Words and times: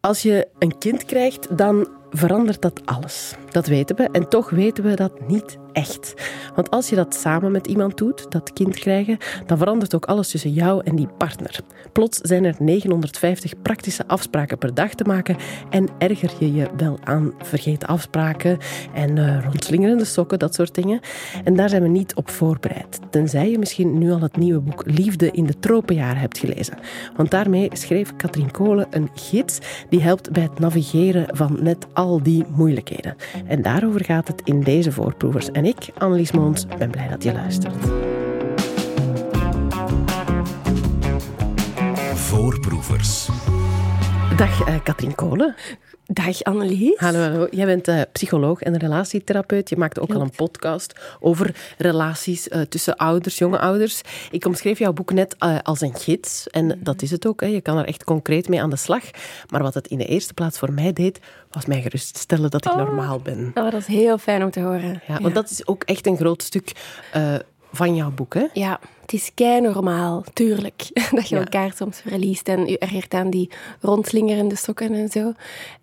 Als 0.00 0.22
je 0.22 0.48
een 0.58 0.78
kind 0.78 1.04
krijgt, 1.04 1.56
dan 1.58 1.88
verandert 2.10 2.62
dat 2.62 2.80
alles. 2.84 3.34
Dat 3.50 3.66
weten 3.66 3.96
we. 3.96 4.08
En 4.12 4.28
toch 4.28 4.50
weten 4.50 4.84
we 4.84 4.94
dat 4.94 5.28
niet 5.28 5.58
echt. 5.72 6.14
Want 6.54 6.70
als 6.70 6.88
je 6.88 6.96
dat 6.96 7.14
samen 7.14 7.52
met 7.52 7.66
iemand 7.66 7.96
doet, 7.96 8.30
dat 8.30 8.52
kind 8.52 8.74
krijgen, 8.74 9.18
dan 9.46 9.58
verandert 9.58 9.94
ook 9.94 10.04
alles 10.04 10.30
tussen 10.30 10.52
jou 10.52 10.82
en 10.84 10.96
die 10.96 11.08
partner. 11.18 11.60
Plots 11.92 12.18
zijn 12.18 12.44
er 12.44 12.54
950 12.58 13.62
praktische 13.62 14.06
afspraken 14.06 14.58
per 14.58 14.74
dag 14.74 14.94
te 14.94 15.04
maken 15.04 15.36
en 15.70 15.88
erger 15.98 16.30
je 16.38 16.54
je 16.54 16.68
wel 16.76 16.98
aan 17.04 17.32
vergeten 17.42 17.88
afspraken 17.88 18.58
en 18.94 19.16
uh, 19.16 19.44
rondslingerende 19.44 20.04
sokken, 20.04 20.38
dat 20.38 20.54
soort 20.54 20.74
dingen. 20.74 21.00
En 21.44 21.56
daar 21.56 21.68
zijn 21.68 21.82
we 21.82 21.88
niet 21.88 22.14
op 22.14 22.30
voorbereid. 22.30 22.98
Tenzij 23.10 23.50
je 23.50 23.58
misschien 23.58 23.98
nu 23.98 24.12
al 24.12 24.20
het 24.20 24.36
nieuwe 24.36 24.60
boek 24.60 24.82
Liefde 24.86 25.30
in 25.30 25.46
de 25.46 25.58
tropenjaren 25.58 26.20
hebt 26.20 26.38
gelezen. 26.38 26.78
Want 27.16 27.30
daarmee 27.30 27.68
schreef 27.72 28.16
Katrien 28.16 28.50
Kolen 28.50 28.86
een 28.90 29.08
gids 29.14 29.58
die 29.88 30.02
helpt 30.02 30.32
bij 30.32 30.42
het 30.42 30.58
navigeren 30.58 31.36
van 31.36 31.58
net 31.60 31.86
al 31.92 32.22
die 32.22 32.44
moeilijkheden. 32.54 33.16
En 33.46 33.62
daarover 33.62 34.04
gaat 34.04 34.28
het 34.28 34.40
in 34.44 34.60
deze 34.60 34.92
voorproevers. 34.92 35.50
En 35.60 35.66
ik, 35.66 35.90
Annelies 35.98 36.32
Moons, 36.32 36.66
ben 36.78 36.90
blij 36.90 37.08
dat 37.08 37.22
je 37.22 37.32
luistert. 37.32 37.74
Voorproevers. 42.14 43.28
Dag 44.36 44.68
uh, 44.68 44.74
Katrien 44.82 45.14
Kolen. 45.14 45.54
Dag 46.12 46.42
Annelies. 46.42 46.98
Hallo, 46.98 47.18
hallo. 47.18 47.46
Jij 47.50 47.66
bent 47.66 47.88
uh, 47.88 48.00
psycholoog 48.12 48.62
en 48.62 48.78
relatietherapeut. 48.78 49.68
Je 49.68 49.76
maakt 49.76 50.00
ook 50.00 50.14
al 50.14 50.20
een 50.20 50.30
podcast 50.30 51.16
over 51.20 51.74
relaties 51.78 52.48
uh, 52.48 52.60
tussen 52.60 52.96
ouders, 52.96 53.38
jonge 53.38 53.58
ouders. 53.58 54.00
Ik 54.30 54.44
omschreef 54.44 54.78
jouw 54.78 54.92
boek 54.92 55.12
net 55.12 55.36
uh, 55.40 55.58
als 55.62 55.80
een 55.80 55.94
gids. 55.94 56.46
En 56.48 56.64
mm 56.64 56.70
-hmm. 56.70 56.84
dat 56.84 57.02
is 57.02 57.10
het 57.10 57.26
ook. 57.26 57.40
Hè. 57.40 57.46
Je 57.46 57.60
kan 57.60 57.78
er 57.78 57.84
echt 57.84 58.04
concreet 58.04 58.48
mee 58.48 58.62
aan 58.62 58.70
de 58.70 58.76
slag. 58.76 59.02
Maar 59.48 59.62
wat 59.62 59.74
het 59.74 59.86
in 59.86 59.98
de 59.98 60.06
eerste 60.06 60.34
plaats 60.34 60.58
voor 60.58 60.72
mij 60.72 60.92
deed, 60.92 61.20
was 61.50 61.66
mij 61.66 61.82
geruststellen 61.82 62.50
dat 62.50 62.64
ik 62.64 62.72
oh, 62.72 62.76
normaal 62.76 63.20
ben. 63.20 63.50
Oh, 63.54 63.70
dat 63.70 63.80
is 63.80 63.86
heel 63.86 64.18
fijn 64.18 64.42
om 64.42 64.50
te 64.50 64.60
horen. 64.60 65.02
Ja, 65.06 65.14
want 65.14 65.34
ja. 65.34 65.40
dat 65.40 65.50
is 65.50 65.66
ook 65.66 65.82
echt 65.82 66.06
een 66.06 66.16
groot 66.16 66.42
stuk 66.42 66.72
van 67.72 67.94
jouw 67.94 68.10
boek, 68.10 68.34
hè? 68.34 68.46
Ja, 68.52 68.80
het 69.00 69.12
is 69.12 69.30
kei 69.34 69.60
normaal, 69.60 70.24
tuurlijk, 70.32 70.90
dat 71.16 71.28
je 71.28 71.34
ja. 71.34 71.40
elkaar 71.40 71.72
soms 71.76 72.00
verliest 72.06 72.48
en 72.48 72.66
je 72.66 72.78
ergert 72.78 73.14
aan 73.14 73.30
die 73.30 73.50
rondslingerende 73.80 74.56
sokken 74.56 74.94
en 74.94 75.08
zo. 75.08 75.32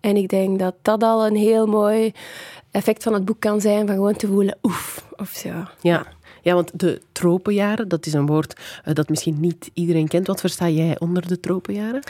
En 0.00 0.16
ik 0.16 0.28
denk 0.28 0.58
dat 0.58 0.74
dat 0.82 1.02
al 1.02 1.26
een 1.26 1.36
heel 1.36 1.66
mooi 1.66 2.12
effect 2.70 3.02
van 3.02 3.12
het 3.12 3.24
boek 3.24 3.40
kan 3.40 3.60
zijn, 3.60 3.86
van 3.86 3.94
gewoon 3.94 4.16
te 4.16 4.26
voelen, 4.26 4.58
oef, 4.62 5.04
of 5.16 5.28
zo. 5.28 5.50
Ja. 5.80 6.06
Ja, 6.42 6.54
want 6.54 6.70
de 6.80 7.00
tropenjaren, 7.12 7.88
dat 7.88 8.06
is 8.06 8.12
een 8.12 8.26
woord 8.26 8.60
uh, 8.84 8.94
dat 8.94 9.08
misschien 9.08 9.40
niet 9.40 9.70
iedereen 9.74 10.08
kent. 10.08 10.26
Wat 10.26 10.40
versta 10.40 10.68
jij 10.68 10.98
onder 10.98 11.28
de 11.28 11.40
tropenjaren? 11.40 12.02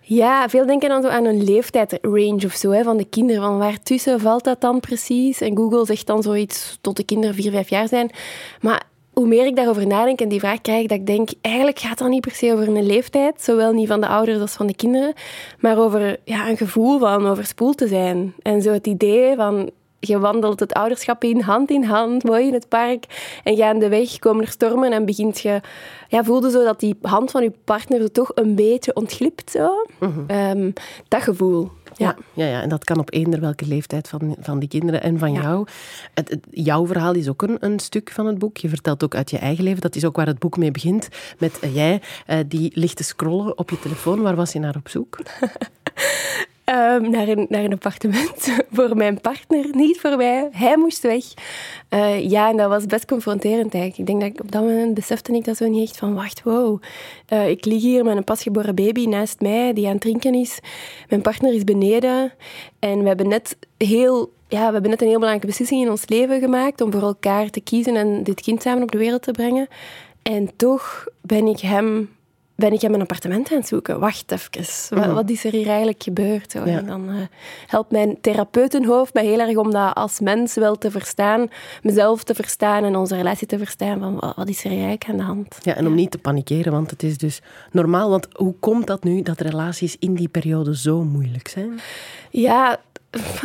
Ja, 0.00 0.48
veel 0.48 0.66
denken 0.66 0.88
dan 0.88 1.02
zo 1.02 1.08
aan 1.08 1.24
een 1.24 1.44
leeftijdsrange 1.44 2.44
of 2.44 2.52
zo, 2.52 2.70
hè, 2.70 2.82
van 2.82 2.96
de 2.96 3.04
kinderen. 3.04 3.42
Van 3.42 3.58
waar 3.58 3.82
tussen 3.82 4.20
valt 4.20 4.44
dat 4.44 4.60
dan 4.60 4.80
precies? 4.80 5.40
En 5.40 5.56
Google 5.56 5.86
zegt 5.86 6.06
dan 6.06 6.22
zoiets 6.22 6.78
tot 6.80 6.96
de 6.96 7.04
kinderen 7.04 7.34
4, 7.34 7.50
5 7.50 7.68
jaar 7.68 7.88
zijn. 7.88 8.10
Maar 8.60 8.82
hoe 9.20 9.28
meer 9.28 9.46
ik 9.46 9.56
daarover 9.56 9.86
nadenk 9.86 10.20
en 10.20 10.28
die 10.28 10.40
vraag 10.40 10.60
krijg, 10.60 10.86
dat 10.86 10.98
ik 10.98 11.06
denk, 11.06 11.30
eigenlijk 11.40 11.78
gaat 11.78 11.98
dat 11.98 12.08
niet 12.08 12.20
per 12.20 12.34
se 12.34 12.52
over 12.52 12.68
een 12.68 12.86
leeftijd, 12.86 13.42
zowel 13.42 13.72
niet 13.72 13.88
van 13.88 14.00
de 14.00 14.06
ouders 14.06 14.40
als 14.40 14.52
van 14.52 14.66
de 14.66 14.74
kinderen, 14.74 15.12
maar 15.58 15.78
over 15.78 16.16
ja, 16.24 16.48
een 16.48 16.56
gevoel 16.56 16.98
van 16.98 17.26
overspoeld 17.26 17.78
te 17.78 17.88
zijn. 17.88 18.34
En 18.42 18.62
zo 18.62 18.72
het 18.72 18.86
idee 18.86 19.36
van, 19.36 19.70
je 19.98 20.18
wandelt 20.18 20.60
het 20.60 20.72
ouderschap 20.72 21.24
in, 21.24 21.40
hand 21.40 21.70
in 21.70 21.84
hand, 21.84 22.24
mooi 22.24 22.46
in 22.46 22.52
het 22.52 22.68
park, 22.68 23.04
en 23.44 23.56
gaandeweg 23.56 24.18
komen 24.18 24.44
er 24.44 24.50
stormen 24.50 24.92
en 24.92 25.04
begint 25.04 25.40
je, 25.40 25.60
ja, 26.08 26.24
voelde 26.24 26.50
zo 26.50 26.64
dat 26.64 26.80
die 26.80 26.98
hand 27.02 27.30
van 27.30 27.42
je 27.42 27.52
partner 27.64 28.00
er 28.02 28.12
toch 28.12 28.30
een 28.34 28.54
beetje 28.54 28.94
ontglipt, 28.94 29.50
zo. 29.50 29.86
Mm 29.98 30.26
-hmm. 30.26 30.60
um, 30.60 30.72
dat 31.08 31.22
gevoel. 31.22 31.70
Ja. 32.00 32.16
Ja, 32.32 32.46
ja, 32.46 32.62
en 32.62 32.68
dat 32.68 32.84
kan 32.84 32.98
op 32.98 33.12
eender 33.12 33.40
welke 33.40 33.66
leeftijd 33.66 34.08
van, 34.08 34.36
van 34.40 34.58
die 34.58 34.68
kinderen 34.68 35.02
en 35.02 35.18
van 35.18 35.32
ja. 35.32 35.42
jou. 35.42 35.66
Het, 36.14 36.28
het, 36.28 36.46
jouw 36.50 36.86
verhaal 36.86 37.14
is 37.14 37.28
ook 37.28 37.42
een, 37.42 37.56
een 37.60 37.78
stuk 37.78 38.10
van 38.10 38.26
het 38.26 38.38
boek. 38.38 38.56
Je 38.56 38.68
vertelt 38.68 39.04
ook 39.04 39.14
uit 39.14 39.30
je 39.30 39.38
eigen 39.38 39.64
leven. 39.64 39.80
Dat 39.80 39.96
is 39.96 40.04
ook 40.04 40.16
waar 40.16 40.26
het 40.26 40.38
boek 40.38 40.56
mee 40.56 40.70
begint. 40.70 41.08
Met 41.38 41.58
uh, 41.64 41.74
jij 41.74 42.02
uh, 42.26 42.36
die 42.46 42.70
ligt 42.74 42.96
te 42.96 43.04
scrollen 43.04 43.58
op 43.58 43.70
je 43.70 43.78
telefoon. 43.80 44.22
Waar 44.22 44.36
was 44.36 44.52
je 44.52 44.58
naar 44.58 44.76
op 44.76 44.88
zoek? 44.88 45.18
Um, 46.74 47.10
naar, 47.10 47.28
een, 47.28 47.46
naar 47.48 47.64
een 47.64 47.72
appartement 47.72 48.48
voor 48.72 48.96
mijn 48.96 49.20
partner, 49.20 49.66
niet 49.72 50.00
voor 50.00 50.16
mij. 50.16 50.48
Hij 50.52 50.76
moest 50.76 51.02
weg. 51.02 51.24
Uh, 51.90 52.30
ja, 52.30 52.48
en 52.48 52.56
dat 52.56 52.68
was 52.68 52.86
best 52.86 53.06
confronterend 53.06 53.74
eigenlijk. 53.74 53.98
Ik 53.98 54.06
denk 54.06 54.20
dat 54.20 54.30
ik 54.30 54.40
op 54.40 54.52
dat 54.52 54.62
moment 54.62 54.94
besefte 54.94 55.32
ik 55.32 55.44
dat 55.44 55.56
zo 55.56 55.68
niet 55.68 55.88
echt 55.88 55.96
van, 55.96 56.14
wacht, 56.14 56.42
wow. 56.42 56.82
Uh, 57.32 57.48
ik 57.48 57.64
lig 57.64 57.82
hier 57.82 58.04
met 58.04 58.16
een 58.16 58.24
pasgeboren 58.24 58.74
baby 58.74 59.06
naast 59.06 59.40
mij, 59.40 59.72
die 59.72 59.86
aan 59.86 59.92
het 59.92 60.00
drinken 60.00 60.34
is. 60.34 60.58
Mijn 61.08 61.22
partner 61.22 61.54
is 61.54 61.64
beneden. 61.64 62.32
En 62.78 63.00
we 63.00 63.06
hebben 63.06 63.28
net 63.28 63.56
heel... 63.76 64.32
Ja, 64.48 64.66
we 64.66 64.72
hebben 64.72 64.90
net 64.90 65.00
een 65.00 65.06
heel 65.06 65.18
belangrijke 65.18 65.46
beslissing 65.46 65.82
in 65.82 65.90
ons 65.90 66.08
leven 66.08 66.40
gemaakt 66.40 66.80
om 66.80 66.92
voor 66.92 67.02
elkaar 67.02 67.50
te 67.50 67.60
kiezen 67.60 67.96
en 67.96 68.22
dit 68.22 68.40
kind 68.40 68.62
samen 68.62 68.82
op 68.82 68.90
de 68.90 68.98
wereld 68.98 69.22
te 69.22 69.32
brengen. 69.32 69.68
En 70.22 70.50
toch 70.56 71.06
ben 71.20 71.46
ik 71.46 71.60
hem 71.60 72.08
ben 72.60 72.72
ik 72.72 72.80
hem 72.80 72.94
een 72.94 73.00
appartement 73.00 73.50
aan 73.50 73.56
het 73.56 73.68
zoeken. 73.68 74.00
Wacht 74.00 74.32
even, 74.32 74.98
wat, 74.98 75.06
wat 75.06 75.30
is 75.30 75.44
er 75.44 75.52
hier 75.52 75.66
eigenlijk 75.66 76.02
gebeurd? 76.02 76.52
Ja. 76.52 76.64
En 76.64 76.86
dan 76.86 77.08
uh, 77.08 77.16
helpt 77.66 77.90
mijn 77.90 78.20
therapeutenhoofd 78.20 79.14
mij 79.14 79.26
heel 79.26 79.38
erg 79.38 79.56
om 79.56 79.70
dat 79.70 79.94
als 79.94 80.20
mens 80.20 80.54
wel 80.54 80.78
te 80.78 80.90
verstaan, 80.90 81.48
mezelf 81.82 82.24
te 82.24 82.34
verstaan 82.34 82.84
en 82.84 82.96
onze 82.96 83.16
relatie 83.16 83.46
te 83.46 83.58
verstaan. 83.58 83.98
Van, 83.98 84.18
wat, 84.18 84.36
wat 84.36 84.48
is 84.48 84.64
er 84.64 84.70
eigenlijk 84.70 85.04
aan 85.08 85.16
de 85.16 85.22
hand? 85.22 85.58
Ja, 85.62 85.74
en 85.74 85.86
om 85.86 85.94
niet 85.94 86.10
te 86.10 86.18
panikeren, 86.18 86.72
want 86.72 86.90
het 86.90 87.02
is 87.02 87.18
dus 87.18 87.40
normaal. 87.72 88.10
Want 88.10 88.28
hoe 88.32 88.54
komt 88.60 88.86
dat 88.86 89.04
nu 89.04 89.22
dat 89.22 89.40
relaties 89.40 89.96
in 89.98 90.14
die 90.14 90.28
periode 90.28 90.76
zo 90.76 91.04
moeilijk 91.04 91.48
zijn? 91.48 91.80
Ja, 92.30 92.80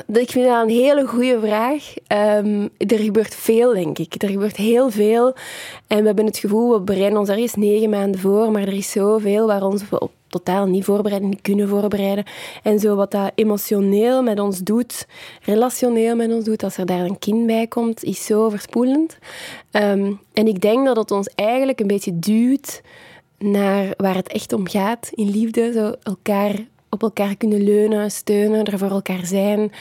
ik 0.08 0.32
vind 0.32 0.46
dat 0.46 0.64
een 0.64 0.70
hele 0.70 1.08
goede 1.08 1.40
vraag. 1.40 1.94
Um, 2.44 2.70
er 2.78 3.00
gebeurt 3.00 3.36
veel, 3.36 3.74
denk 3.74 3.98
ik. 3.98 4.24
Er 4.24 4.30
gebeurt 4.30 4.56
heel 4.56 4.90
veel. 4.90 5.36
En 5.88 6.00
we 6.00 6.06
hebben 6.06 6.26
het 6.26 6.38
gevoel, 6.38 6.74
we 6.74 6.82
bereiden 6.82 7.20
ons 7.20 7.30
ergens 7.30 7.56
negen 7.56 7.90
maanden 7.90 8.20
voor, 8.20 8.52
maar 8.52 8.62
er 8.62 8.74
is 8.74 8.92
zoveel 8.92 9.48
waar 9.48 9.64
ons 9.64 9.90
we 9.90 10.00
op 10.00 10.12
totaal 10.28 10.66
niet 10.66 10.84
voorbereiden, 10.84 11.30
niet 11.30 11.42
kunnen 11.42 11.68
voorbereiden. 11.68 12.26
En 12.64 12.80
zo 12.80 12.96
wat 12.96 13.12
dat 13.12 13.32
emotioneel 13.36 14.24
met 14.24 14.40
ons 14.40 14.60
doet, 14.60 15.08
relationeel 15.42 16.16
met 16.16 16.34
ons 16.34 16.46
doet, 16.46 16.64
als 16.64 16.78
er 16.78 16.86
daar 16.86 17.06
een 17.06 17.20
kind 17.20 17.46
bij 17.46 17.68
komt, 17.68 18.04
is 18.04 18.26
zo 18.26 18.50
verspoelend. 18.50 19.18
Um, 19.72 20.20
en 20.34 20.48
ik 20.48 20.62
denk 20.62 20.86
dat 20.86 20.96
het 20.96 21.12
ons 21.12 21.30
eigenlijk 21.36 21.80
een 21.80 21.88
beetje 21.88 22.20
duwt 22.20 22.82
naar 23.38 23.94
waar 23.98 24.16
het 24.16 24.32
echt 24.32 24.54
om 24.54 24.68
gaat 24.68 25.10
in 25.14 25.30
liefde. 25.30 25.72
Zo 25.74 25.94
elkaar 26.04 26.68
op 26.96 27.02
elkaar 27.02 27.36
kunnen 27.36 27.64
leunen, 27.64 28.12
steunen, 28.12 28.66
er 28.66 28.78
voor 28.78 28.90
elkaar 28.90 29.26
zijn, 29.26 29.72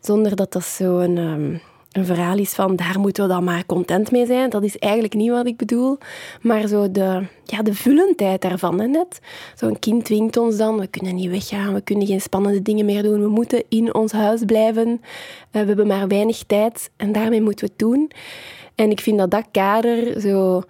zonder 0.00 0.36
dat 0.36 0.52
dat 0.52 0.64
zo 0.64 0.98
een, 0.98 1.16
um, 1.16 1.60
een 1.92 2.04
verhaal 2.04 2.38
is 2.38 2.52
van 2.52 2.76
daar 2.76 3.00
moeten 3.00 3.22
we 3.22 3.28
dan 3.28 3.44
maar 3.44 3.66
content 3.66 4.10
mee 4.10 4.26
zijn. 4.26 4.50
Dat 4.50 4.62
is 4.62 4.78
eigenlijk 4.78 5.14
niet 5.14 5.30
wat 5.30 5.46
ik 5.46 5.56
bedoel. 5.56 5.98
Maar 6.40 6.66
zo 6.66 6.90
de, 6.90 7.26
ja, 7.44 7.62
de 7.62 7.74
vullendheid 7.74 8.42
daarvan, 8.42 8.80
hè, 8.80 8.86
net. 8.86 9.20
Zo'n 9.54 9.78
kind 9.78 10.04
dwingt 10.04 10.36
ons 10.36 10.56
dan, 10.56 10.78
we 10.78 10.86
kunnen 10.86 11.14
niet 11.14 11.30
weggaan, 11.30 11.74
we 11.74 11.80
kunnen 11.80 12.06
geen 12.06 12.20
spannende 12.20 12.62
dingen 12.62 12.84
meer 12.84 13.02
doen, 13.02 13.20
we 13.20 13.28
moeten 13.28 13.64
in 13.68 13.94
ons 13.94 14.12
huis 14.12 14.44
blijven. 14.44 14.88
Uh, 14.88 14.98
we 15.50 15.58
hebben 15.58 15.86
maar 15.86 16.08
weinig 16.08 16.42
tijd 16.46 16.90
en 16.96 17.12
daarmee 17.12 17.42
moeten 17.42 17.64
we 17.64 17.70
het 17.70 17.88
doen. 17.88 18.10
En 18.74 18.90
ik 18.90 19.00
vind 19.00 19.18
dat 19.18 19.30
dat 19.30 19.44
kader 19.50 20.20
zo 20.20 20.62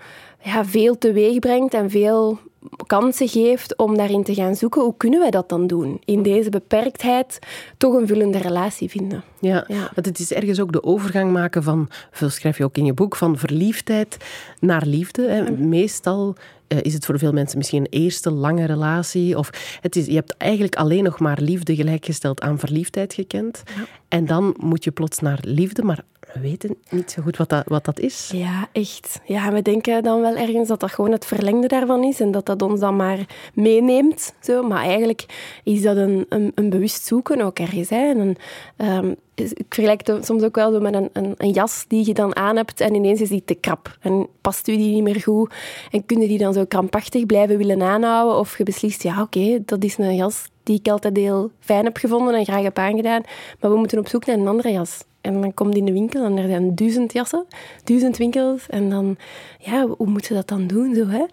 ja, 0.42 0.64
veel 0.64 0.98
teweeg 0.98 1.38
brengt 1.38 1.74
en 1.74 1.90
veel 1.90 2.38
kansen 2.86 3.28
geeft 3.28 3.76
om 3.76 3.96
daarin 3.96 4.24
te 4.24 4.34
gaan 4.34 4.54
zoeken. 4.54 4.82
Hoe 4.82 4.96
kunnen 4.96 5.20
wij 5.20 5.30
dat 5.30 5.48
dan 5.48 5.66
doen? 5.66 6.00
In 6.04 6.22
deze 6.22 6.50
beperktheid 6.50 7.38
toch 7.76 7.94
een 7.94 8.06
vullende 8.06 8.38
relatie 8.38 8.90
vinden. 8.90 9.22
Ja, 9.40 9.64
ja. 9.68 9.90
want 9.94 10.06
het 10.06 10.18
is 10.18 10.32
ergens 10.32 10.60
ook 10.60 10.72
de 10.72 10.82
overgang 10.82 11.32
maken 11.32 11.62
van, 11.62 11.88
veel 12.10 12.30
schrijf 12.30 12.58
je 12.58 12.64
ook 12.64 12.76
in 12.76 12.84
je 12.84 12.94
boek, 12.94 13.16
van 13.16 13.38
verliefdheid 13.38 14.16
naar 14.60 14.86
liefde. 14.86 15.28
Hè. 15.28 15.50
Meestal 15.50 16.36
uh, 16.68 16.78
is 16.82 16.94
het 16.94 17.04
voor 17.04 17.18
veel 17.18 17.32
mensen 17.32 17.58
misschien 17.58 17.80
een 17.80 18.00
eerste 18.00 18.30
lange 18.30 18.64
relatie. 18.64 19.38
Of 19.38 19.50
het 19.80 19.96
is, 19.96 20.06
je 20.06 20.14
hebt 20.14 20.36
eigenlijk 20.36 20.74
alleen 20.74 21.04
nog 21.04 21.18
maar 21.18 21.40
liefde 21.40 21.74
gelijkgesteld 21.74 22.40
aan 22.40 22.58
verliefdheid 22.58 23.14
gekend. 23.14 23.62
Ja. 23.76 23.84
En 24.08 24.26
dan 24.26 24.54
moet 24.58 24.84
je 24.84 24.90
plots 24.90 25.18
naar 25.18 25.38
liefde, 25.42 25.82
maar 25.82 26.04
weten 26.40 26.76
niet 26.90 27.10
zo 27.10 27.22
goed 27.22 27.36
wat 27.36 27.48
dat, 27.48 27.64
wat 27.66 27.84
dat 27.84 28.00
is. 28.00 28.30
Ja, 28.32 28.68
echt. 28.72 29.20
Ja, 29.24 29.52
we 29.52 29.62
denken 29.62 30.02
dan 30.02 30.20
wel 30.20 30.36
ergens 30.36 30.68
dat 30.68 30.80
dat 30.80 30.92
gewoon 30.92 31.12
het 31.12 31.26
verlengde 31.26 31.66
daarvan 31.66 32.04
is 32.04 32.20
en 32.20 32.30
dat 32.30 32.46
dat 32.46 32.62
ons 32.62 32.80
dan 32.80 32.96
maar 32.96 33.18
meeneemt. 33.54 34.34
Zo. 34.40 34.62
Maar 34.62 34.84
eigenlijk 34.84 35.26
is 35.64 35.82
dat 35.82 35.96
een, 35.96 36.26
een, 36.28 36.52
een 36.54 36.70
bewust 36.70 37.06
zoeken 37.06 37.40
ook 37.40 37.58
ergens. 37.58 37.88
En, 37.88 38.36
um, 38.76 39.16
ik 39.34 39.66
vergelijk 39.68 40.06
het 40.06 40.24
soms 40.26 40.42
ook 40.42 40.54
wel 40.54 40.72
zo 40.72 40.80
met 40.80 40.94
een, 40.94 41.10
een, 41.12 41.34
een, 41.36 41.50
jas 41.50 41.84
die 41.88 42.06
je 42.06 42.14
dan 42.14 42.36
aan 42.36 42.56
hebt 42.56 42.80
en 42.80 42.94
ineens 42.94 43.20
is 43.20 43.28
die 43.28 43.42
te 43.44 43.54
krap. 43.54 43.96
En 44.00 44.28
past 44.40 44.68
u 44.68 44.76
die 44.76 44.94
niet 44.94 45.02
meer 45.02 45.20
goed 45.20 45.54
en 45.90 46.06
kun 46.06 46.20
je 46.20 46.28
die 46.28 46.38
dan 46.38 46.52
zo 46.52 46.64
krampachtig 46.64 47.26
blijven 47.26 47.58
willen 47.58 47.82
aanhouden 47.82 48.38
of 48.38 48.58
je 48.58 48.64
beslist, 48.64 49.02
ja 49.02 49.22
oké, 49.22 49.62
dat 49.64 49.84
is 49.84 49.98
een 49.98 50.16
jas 50.16 50.48
die 50.62 50.78
ik 50.78 50.88
altijd 50.88 51.16
heel 51.16 51.50
fijn 51.60 51.84
heb 51.84 51.96
gevonden 51.96 52.34
en 52.34 52.44
graag 52.44 52.62
heb 52.62 52.78
aangedaan, 52.78 53.22
maar 53.60 53.70
we 53.70 53.76
moeten 53.76 53.98
op 53.98 54.08
zoek 54.08 54.26
naar 54.26 54.36
een 54.36 54.48
andere 54.48 54.72
jas. 54.72 55.04
En 55.24 55.40
dan 55.40 55.54
komt 55.54 55.76
in 55.76 55.84
de 55.84 55.92
winkel 55.92 56.24
en 56.24 56.36
er 56.36 56.48
zijn 56.48 56.74
duizend 56.74 57.12
jassen, 57.12 57.44
duizend 57.84 58.16
winkels. 58.16 58.66
En 58.68 58.90
dan, 58.90 59.16
ja, 59.58 59.86
hoe 59.86 60.06
moeten 60.06 60.26
ze 60.26 60.34
dat 60.34 60.48
dan 60.48 60.66
doen? 60.66 60.94
Zo, 60.94 61.06
hè? 61.06 61.24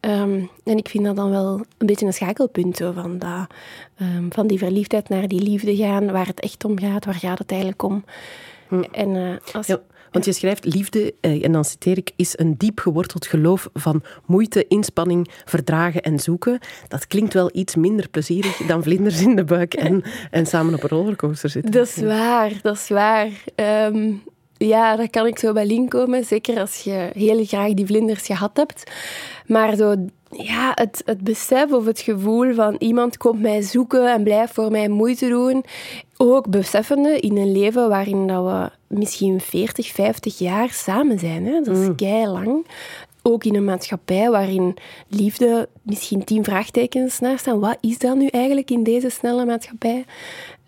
Ehm, 0.00 0.42
en 0.64 0.76
ik 0.76 0.88
vind 0.88 1.04
dat 1.04 1.16
dan 1.16 1.30
wel 1.30 1.60
een 1.78 1.86
beetje 1.86 2.06
een 2.06 2.12
schakelpunt 2.12 2.76
zo, 2.76 2.92
van, 2.92 3.18
dat, 3.18 3.46
ehm, 3.96 4.24
van 4.28 4.46
die 4.46 4.58
verliefdheid 4.58 5.08
naar 5.08 5.28
die 5.28 5.42
liefde 5.42 5.76
gaan, 5.76 6.12
waar 6.12 6.26
het 6.26 6.40
echt 6.40 6.64
om 6.64 6.78
gaat, 6.78 7.04
waar 7.04 7.14
gaat 7.14 7.38
het 7.38 7.50
eigenlijk 7.50 7.82
om? 7.82 8.04
Hm. 8.70 8.82
En 8.92 9.14
uh, 9.14 9.36
als... 9.52 9.66
Ja. 9.66 9.80
Want 10.10 10.24
je 10.24 10.32
schrijft, 10.32 10.64
liefde, 10.64 11.14
eh, 11.20 11.44
en 11.44 11.52
dan 11.52 11.64
citeer 11.64 11.96
ik, 11.96 12.10
is 12.16 12.38
een 12.38 12.54
diep 12.56 12.78
geworteld 12.78 13.26
geloof 13.26 13.68
van 13.74 14.02
moeite, 14.26 14.64
inspanning, 14.68 15.30
verdragen 15.44 16.02
en 16.02 16.18
zoeken. 16.18 16.58
Dat 16.88 17.06
klinkt 17.06 17.34
wel 17.34 17.50
iets 17.52 17.74
minder 17.74 18.08
plezierig 18.08 18.56
dan 18.56 18.82
vlinders 18.82 19.20
in 19.22 19.36
de 19.36 19.44
buik 19.44 19.74
en, 19.74 20.02
en 20.30 20.46
samen 20.46 20.74
op 20.74 20.82
een 20.82 20.88
rollercoaster 20.88 21.50
zitten. 21.50 21.72
Dat 21.72 21.86
is 21.86 21.96
waar, 21.96 22.52
dat 22.62 22.74
is 22.74 22.88
waar. 22.88 23.28
Ehm, 23.54 24.12
ja, 24.56 24.96
daar 24.96 25.10
kan 25.10 25.26
ik 25.26 25.38
zo 25.38 25.52
bij 25.52 25.66
in 25.66 25.88
komen. 25.88 26.24
Zeker 26.24 26.60
als 26.60 26.80
je 26.80 27.10
heel 27.12 27.44
graag 27.44 27.72
die 27.72 27.86
vlinders 27.86 28.26
gehad 28.26 28.56
hebt. 28.56 28.90
Maar 29.46 29.76
zo, 29.76 29.94
ja, 30.30 30.72
het, 30.74 31.02
het 31.04 31.20
besef 31.20 31.72
of 31.72 31.86
het 31.86 32.00
gevoel 32.00 32.54
van 32.54 32.76
iemand 32.78 33.16
komt 33.16 33.40
mij 33.40 33.62
zoeken 33.62 34.12
en 34.12 34.22
blijft 34.22 34.54
voor 34.54 34.70
mij 34.70 34.88
moeite 34.88 35.28
doen. 35.28 35.64
Ook 36.22 36.48
beseffende 36.48 37.20
in 37.20 37.36
een 37.36 37.52
leven 37.52 37.88
waarin 37.88 38.26
dat 38.26 38.44
we 38.44 38.70
misschien 38.96 39.40
40, 39.40 39.92
50 39.92 40.38
jaar 40.38 40.70
samen 40.70 41.18
zijn. 41.18 41.46
Hè? 41.46 41.60
Dat 41.60 41.76
is 41.76 41.86
mm. 41.86 41.96
kei 41.96 42.26
lang. 42.26 42.66
Ook 43.22 43.44
in 43.44 43.54
een 43.54 43.64
maatschappij 43.64 44.30
waarin 44.30 44.76
liefde 45.08 45.68
misschien 45.82 46.24
tien 46.24 46.44
vraagtekens 46.44 47.18
naar 47.18 47.38
staan. 47.38 47.60
Wat 47.60 47.76
is 47.80 47.98
dat 47.98 48.16
nu 48.16 48.26
eigenlijk 48.26 48.70
in 48.70 48.82
deze 48.82 49.08
snelle 49.08 49.44
maatschappij? 49.44 50.04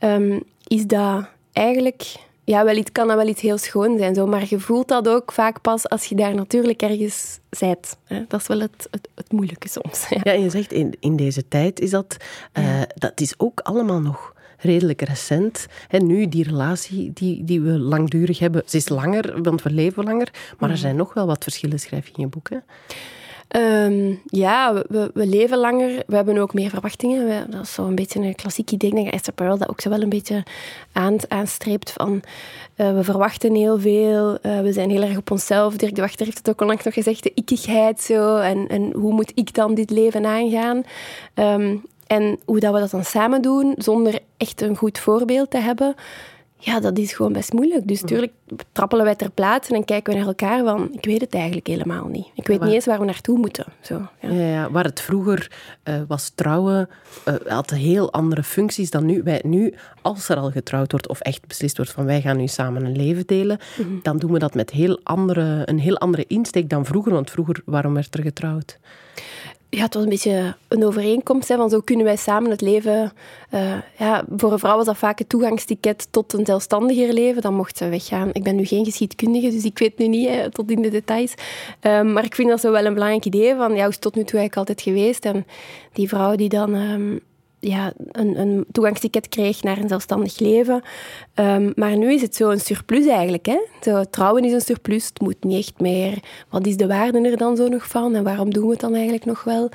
Um, 0.00 0.42
is 0.66 0.86
dat 0.86 1.26
eigenlijk 1.52 2.14
ja, 2.44 2.64
wel 2.64 2.76
iets, 2.76 2.92
kan 2.92 3.06
dat 3.06 3.16
wel 3.16 3.28
iets 3.28 3.40
heel 3.40 3.58
schoon 3.58 3.98
zijn. 3.98 4.14
Zo. 4.14 4.26
Maar 4.26 4.44
je 4.48 4.60
voelt 4.60 4.88
dat 4.88 5.08
ook 5.08 5.32
vaak 5.32 5.60
pas 5.60 5.88
als 5.88 6.04
je 6.04 6.14
daar 6.14 6.34
natuurlijk 6.34 6.82
ergens 6.82 7.38
bent. 7.58 7.96
Dat 8.28 8.40
is 8.40 8.46
wel 8.46 8.60
het, 8.60 8.88
het, 8.90 9.08
het 9.14 9.32
moeilijke 9.32 9.68
soms. 9.68 10.08
Ja. 10.08 10.20
ja, 10.22 10.32
en 10.32 10.42
je 10.42 10.50
zegt 10.50 10.72
in, 10.72 10.94
in 11.00 11.16
deze 11.16 11.48
tijd 11.48 11.80
is 11.80 11.90
dat... 11.90 12.16
Uh, 12.58 12.82
dat 12.94 13.20
is 13.20 13.34
ook 13.36 13.60
allemaal 13.60 14.00
nog 14.00 14.31
redelijk 14.62 15.02
recent. 15.02 15.66
En 15.88 16.06
nu, 16.06 16.28
die 16.28 16.44
relatie 16.44 17.10
die, 17.14 17.44
die 17.44 17.60
we 17.60 17.78
langdurig 17.78 18.38
hebben, 18.38 18.62
ze 18.66 18.76
is 18.76 18.88
langer, 18.88 19.42
want 19.42 19.62
we 19.62 19.70
leven 19.70 20.04
langer. 20.04 20.28
Maar 20.58 20.70
er 20.70 20.76
zijn 20.76 20.96
nog 20.96 21.14
wel 21.14 21.26
wat 21.26 21.42
verschillen, 21.42 21.80
schrijf 21.80 22.06
je 22.06 22.12
in 22.16 22.22
je 22.22 22.28
boek. 22.28 22.48
Um, 23.56 24.20
ja, 24.24 24.74
we, 24.88 25.10
we, 25.14 25.26
leven 25.26 25.58
langer. 25.58 26.02
We 26.06 26.16
hebben 26.16 26.38
ook 26.38 26.54
meer 26.54 26.70
verwachtingen. 26.70 27.26
We, 27.26 27.44
dat 27.50 27.62
is 27.62 27.72
zo'n 27.72 27.94
beetje 27.94 28.20
een 28.20 28.34
klassiek 28.34 28.70
idee. 28.70 28.88
Ik 28.88 28.94
denk 28.94 29.06
dat 29.06 29.14
Esther 29.14 29.32
Perel 29.32 29.58
dat 29.58 29.68
ook 29.68 29.80
zo 29.80 29.90
wel 29.90 30.02
een 30.02 30.08
beetje 30.08 30.42
aan, 30.92 31.16
aanstreept. 31.28 31.92
Van, 31.92 32.22
uh, 32.76 32.94
we 32.94 33.04
verwachten 33.04 33.54
heel 33.54 33.80
veel. 33.80 34.38
Uh, 34.42 34.60
we 34.60 34.72
zijn 34.72 34.90
heel 34.90 35.02
erg 35.02 35.16
op 35.16 35.30
onszelf. 35.30 35.76
Dirk 35.76 35.94
de 35.94 36.00
Wachter 36.00 36.24
heeft 36.24 36.38
het 36.38 36.48
ook 36.48 36.60
onlangs 36.60 36.84
nog 36.84 36.94
gezegd. 36.94 37.22
De 37.22 37.32
ikkigheid 37.34 38.00
zo. 38.00 38.36
En, 38.36 38.68
en 38.68 38.92
hoe 38.92 39.12
moet 39.12 39.32
ik 39.34 39.54
dan 39.54 39.74
dit 39.74 39.90
leven 39.90 40.26
aangaan? 40.26 40.82
Um, 41.34 41.82
en 42.12 42.38
hoe 42.44 42.60
dat 42.60 42.74
we 42.74 42.80
dat 42.80 42.90
dan 42.90 43.04
samen 43.04 43.42
doen, 43.42 43.74
zonder 43.76 44.18
echt 44.36 44.60
een 44.60 44.76
goed 44.76 44.98
voorbeeld 44.98 45.50
te 45.50 45.58
hebben, 45.58 45.94
ja, 46.56 46.80
dat 46.80 46.98
is 46.98 47.12
gewoon 47.12 47.32
best 47.32 47.52
moeilijk. 47.52 47.88
Dus 47.88 48.00
natuurlijk 48.00 48.32
trappelen 48.72 49.04
wij 49.04 49.14
ter 49.14 49.30
plaatse 49.30 49.74
en 49.74 49.84
kijken 49.84 50.12
we 50.12 50.18
naar 50.18 50.28
elkaar 50.28 50.64
van, 50.64 50.88
ik 50.92 51.04
weet 51.04 51.20
het 51.20 51.34
eigenlijk 51.34 51.66
helemaal 51.66 52.06
niet. 52.06 52.26
Ik 52.34 52.46
weet 52.46 52.60
niet 52.60 52.72
eens 52.72 52.86
waar 52.86 52.98
we 52.98 53.04
naartoe 53.04 53.38
moeten. 53.38 53.64
Zo, 53.80 54.08
ja. 54.20 54.30
Ja, 54.30 54.46
ja, 54.46 54.70
waar 54.70 54.84
het 54.84 55.00
vroeger 55.00 55.50
uh, 55.84 55.94
was 56.08 56.32
trouwen, 56.34 56.88
uh, 57.28 57.34
had 57.46 57.70
heel 57.70 58.12
andere 58.12 58.42
functies 58.42 58.90
dan 58.90 59.06
nu. 59.06 59.22
Wij, 59.22 59.40
nu, 59.44 59.74
als 60.02 60.28
er 60.28 60.36
al 60.36 60.50
getrouwd 60.50 60.90
wordt 60.90 61.08
of 61.08 61.20
echt 61.20 61.46
beslist 61.46 61.76
wordt 61.76 61.92
van 61.92 62.04
wij 62.04 62.20
gaan 62.20 62.36
nu 62.36 62.46
samen 62.46 62.84
een 62.84 62.96
leven 62.96 63.26
delen, 63.26 63.58
mm 63.78 63.84
-hmm. 63.84 64.00
dan 64.02 64.18
doen 64.18 64.32
we 64.32 64.38
dat 64.38 64.54
met 64.54 64.70
heel 64.70 65.00
andere, 65.02 65.62
een 65.64 65.78
heel 65.78 65.98
andere 65.98 66.24
insteek 66.26 66.68
dan 66.68 66.84
vroeger. 66.84 67.12
Want 67.12 67.30
vroeger, 67.30 67.62
waarom 67.64 67.94
werd 67.94 68.14
er 68.14 68.22
getrouwd? 68.22 68.78
Ja, 69.74 69.82
het 69.82 69.94
was 69.94 70.02
een 70.02 70.08
beetje 70.08 70.54
een 70.68 70.84
overeenkomst. 70.84 71.48
Hè, 71.48 71.56
van 71.56 71.70
zo 71.70 71.80
kunnen 71.80 72.04
wij 72.04 72.16
samen 72.16 72.50
het 72.50 72.60
leven... 72.60 73.12
Uh, 73.54 73.74
ja, 73.98 74.24
voor 74.36 74.52
een 74.52 74.58
vrouw 74.58 74.76
was 74.76 74.86
dat 74.86 74.96
vaak 74.96 75.18
het 75.18 75.28
toegangsticket 75.28 76.08
tot 76.10 76.32
een 76.32 76.46
zelfstandiger 76.46 77.12
leven. 77.12 77.42
Dan 77.42 77.54
mocht 77.54 77.76
ze 77.76 77.88
weggaan. 77.88 78.30
Ik 78.32 78.42
ben 78.42 78.56
nu 78.56 78.64
geen 78.64 78.84
geschiedkundige, 78.84 79.50
dus 79.50 79.64
ik 79.64 79.78
weet 79.78 79.98
nu 79.98 80.08
niet 80.08 80.54
tot 80.54 80.70
in 80.70 80.82
de 80.82 80.88
details. 80.88 81.34
Um, 81.80 82.12
maar 82.12 82.24
ik 82.24 82.34
vind 82.34 82.48
dat 82.48 82.60
zo 82.60 82.72
wel 82.72 82.84
een 82.84 82.94
belangrijk 82.94 83.24
idee. 83.24 83.54
Van, 83.54 83.74
ja, 83.74 83.80
hoe 83.80 83.90
is 83.90 83.98
tot 83.98 84.14
nu 84.14 84.24
toe 84.24 84.38
eigenlijk 84.38 84.56
altijd 84.56 84.82
geweest? 84.82 85.24
En 85.24 85.46
die 85.92 86.08
vrouw 86.08 86.34
die 86.34 86.48
dan... 86.48 86.74
Um, 86.74 87.20
ja, 87.64 87.92
een, 88.12 88.40
een 88.40 88.64
toegangsticket 88.72 89.28
kreeg 89.28 89.62
naar 89.62 89.78
een 89.78 89.88
zelfstandig 89.88 90.38
leven. 90.38 90.82
Um, 91.34 91.72
maar 91.76 91.96
nu 91.96 92.12
is 92.12 92.22
het 92.22 92.36
zo 92.36 92.50
een 92.50 92.60
surplus 92.60 93.06
eigenlijk. 93.06 93.46
Hè? 93.46 93.58
Zo, 93.80 94.04
trouwen 94.10 94.44
is 94.44 94.52
een 94.52 94.60
surplus, 94.60 95.06
het 95.06 95.20
moet 95.20 95.44
niet 95.44 95.58
echt 95.58 95.80
meer. 95.80 96.18
Wat 96.48 96.66
is 96.66 96.76
de 96.76 96.86
waarde 96.86 97.30
er 97.30 97.36
dan 97.36 97.56
zo 97.56 97.68
nog 97.68 97.86
van 97.86 98.14
en 98.14 98.24
waarom 98.24 98.52
doen 98.52 98.64
we 98.64 98.70
het 98.70 98.80
dan 98.80 98.94
eigenlijk 98.94 99.24
nog 99.24 99.44
wel? 99.44 99.68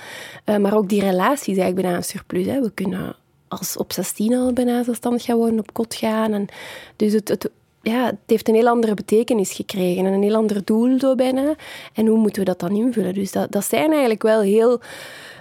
Uh, 0.45 0.57
maar 0.57 0.75
ook 0.75 0.89
die 0.89 1.01
relatie 1.01 1.53
is 1.53 1.59
eigenlijk 1.59 1.75
bijna 1.75 1.95
een 1.95 2.03
surplus. 2.03 2.45
Hè? 2.45 2.61
We 2.61 2.71
kunnen 2.71 3.15
als 3.47 3.77
op 3.77 3.93
16 3.93 4.33
al 4.33 4.53
bijna 4.53 4.83
zelfstandig 4.83 5.23
gaan 5.23 5.37
wonen, 5.37 5.59
op 5.59 5.73
kot 5.73 5.95
gaan. 5.95 6.33
En 6.33 6.47
dus 6.95 7.13
het, 7.13 7.27
het, 7.27 7.49
ja, 7.81 8.05
het 8.05 8.15
heeft 8.25 8.47
een 8.47 8.55
heel 8.55 8.67
andere 8.67 8.93
betekenis 8.93 9.53
gekregen 9.53 10.05
en 10.05 10.13
een 10.13 10.23
heel 10.23 10.35
ander 10.35 10.65
doel 10.65 10.99
zo 10.99 11.15
bijna. 11.15 11.55
En 11.93 12.07
hoe 12.07 12.17
moeten 12.17 12.41
we 12.41 12.47
dat 12.47 12.59
dan 12.59 12.75
invullen? 12.75 13.13
Dus 13.13 13.31
dat, 13.31 13.51
dat 13.51 13.65
zijn 13.65 13.89
eigenlijk 13.89 14.21
wel 14.23 14.41
heel 14.41 14.79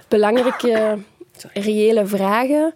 belangrijke 0.09 0.99
reële 1.53 2.07
vragen 2.07 2.75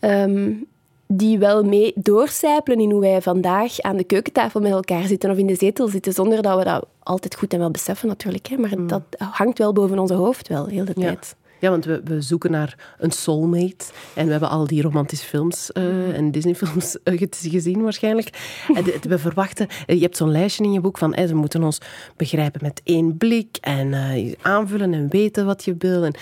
um, 0.00 0.66
die 1.06 1.38
wel 1.38 1.64
mee 1.64 1.92
doorcijpelen 1.94 2.80
in 2.80 2.90
hoe 2.90 3.00
wij 3.00 3.22
vandaag 3.22 3.80
aan 3.80 3.96
de 3.96 4.04
keukentafel 4.04 4.60
met 4.60 4.72
elkaar 4.72 5.06
zitten 5.06 5.30
of 5.30 5.36
in 5.36 5.46
de 5.46 5.54
zetel 5.54 5.88
zitten, 5.88 6.12
zonder 6.12 6.42
dat 6.42 6.58
we 6.58 6.64
dat 6.64 6.86
altijd 7.02 7.36
goed 7.36 7.52
en 7.52 7.58
wel 7.58 7.70
beseffen 7.70 8.08
natuurlijk. 8.08 8.46
Hè. 8.46 8.56
Maar 8.56 8.78
mm. 8.78 8.86
dat 8.86 9.02
hangt 9.18 9.58
wel 9.58 9.72
boven 9.72 9.98
onze 9.98 10.14
hoofd 10.14 10.48
wel, 10.48 10.66
heel 10.66 10.84
de 10.84 10.94
tijd. 10.94 11.36
Ja, 11.62 11.70
want 11.70 11.84
we, 11.84 12.00
we 12.04 12.20
zoeken 12.20 12.50
naar 12.50 12.76
een 12.98 13.10
soulmate. 13.10 13.84
En 14.14 14.24
we 14.24 14.30
hebben 14.30 14.48
al 14.48 14.66
die 14.66 14.82
romantische 14.82 15.26
films 15.26 15.70
uh, 15.74 16.16
en 16.16 16.30
Disneyfilms 16.30 16.96
uh, 17.04 17.22
gezien 17.30 17.82
waarschijnlijk. 17.82 18.64
En 18.74 18.84
we 19.08 19.18
verwachten... 19.18 19.66
Je 19.86 19.98
hebt 19.98 20.16
zo'n 20.16 20.30
lijstje 20.30 20.64
in 20.64 20.72
je 20.72 20.80
boek 20.80 20.98
van... 20.98 21.14
ze 21.26 21.34
moeten 21.34 21.62
ons 21.62 21.78
begrijpen 22.16 22.60
met 22.62 22.80
één 22.84 23.16
blik 23.16 23.56
en 23.60 23.94
aanvullen 24.42 24.94
en 24.94 25.08
weten 25.08 25.46
wat 25.46 25.64
je 25.64 25.74
wil. 25.78 26.04
En 26.04 26.14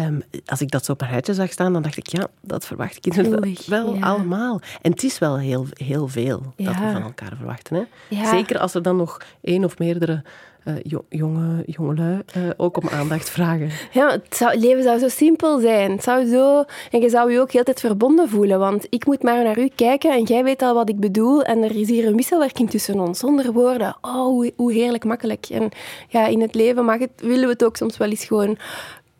um, 0.00 0.22
als 0.46 0.60
ik 0.60 0.70
dat 0.70 0.84
zo 0.84 0.92
op 0.92 1.00
een 1.00 1.08
rijtje 1.08 1.34
zag 1.34 1.52
staan, 1.52 1.72
dan 1.72 1.82
dacht 1.82 1.96
ik... 1.96 2.06
Ja, 2.06 2.26
dat 2.40 2.66
verwacht 2.66 2.96
ik 2.96 3.06
inderdaad 3.06 3.66
wel 3.66 3.94
ja. 3.94 4.00
allemaal. 4.00 4.60
En 4.82 4.90
het 4.90 5.02
is 5.02 5.18
wel 5.18 5.38
heel, 5.38 5.66
heel 5.70 6.08
veel 6.08 6.52
ja. 6.56 6.64
dat 6.64 6.74
we 6.74 6.90
van 6.92 7.02
elkaar 7.02 7.32
verwachten. 7.36 7.76
Hè? 7.76 7.82
Ja. 8.16 8.30
Zeker 8.30 8.58
als 8.58 8.74
er 8.74 8.82
dan 8.82 8.96
nog 8.96 9.20
één 9.40 9.64
of 9.64 9.78
meerdere 9.78 10.22
uh, 10.68 10.74
jonge, 11.08 11.62
jongelui 11.66 12.22
uh, 12.36 12.50
ook 12.56 12.76
om 12.76 12.88
aandacht 12.88 13.30
vragen. 13.30 13.70
Ja, 13.92 14.10
het, 14.10 14.36
zou, 14.36 14.58
leven 14.58 14.82
zou 14.82 14.98
zo 14.98 15.08
simpel 15.08 15.58
zijn. 15.58 15.90
Het 15.90 16.02
zou 16.02 16.26
zo, 16.26 16.64
en 16.90 17.00
je 17.00 17.08
zou 17.08 17.32
je 17.32 17.40
ook 17.40 17.52
heel 17.52 17.62
tijd 17.62 17.80
verbonden 17.80 18.28
voelen. 18.28 18.58
Want 18.58 18.86
ik 18.90 19.06
moet 19.06 19.22
maar 19.22 19.44
naar 19.44 19.58
u 19.58 19.68
kijken 19.74 20.12
en 20.12 20.22
jij 20.22 20.44
weet 20.44 20.62
al 20.62 20.74
wat 20.74 20.88
ik 20.88 21.00
bedoel. 21.00 21.42
En 21.42 21.62
er 21.62 21.76
is 21.76 21.88
hier 21.88 22.06
een 22.06 22.16
wisselwerking 22.16 22.70
tussen 22.70 23.00
ons, 23.00 23.18
zonder 23.18 23.52
woorden. 23.52 23.96
Oh, 24.00 24.24
hoe, 24.24 24.52
hoe 24.56 24.72
heerlijk 24.72 25.04
makkelijk. 25.04 25.46
En 25.46 25.68
ja, 26.08 26.26
in 26.26 26.40
het 26.40 26.54
leven 26.54 26.84
mag 26.84 26.98
het, 26.98 27.10
willen 27.16 27.44
we 27.44 27.52
het 27.52 27.64
ook 27.64 27.76
soms 27.76 27.96
wel 27.96 28.08
eens 28.08 28.24
gewoon 28.24 28.58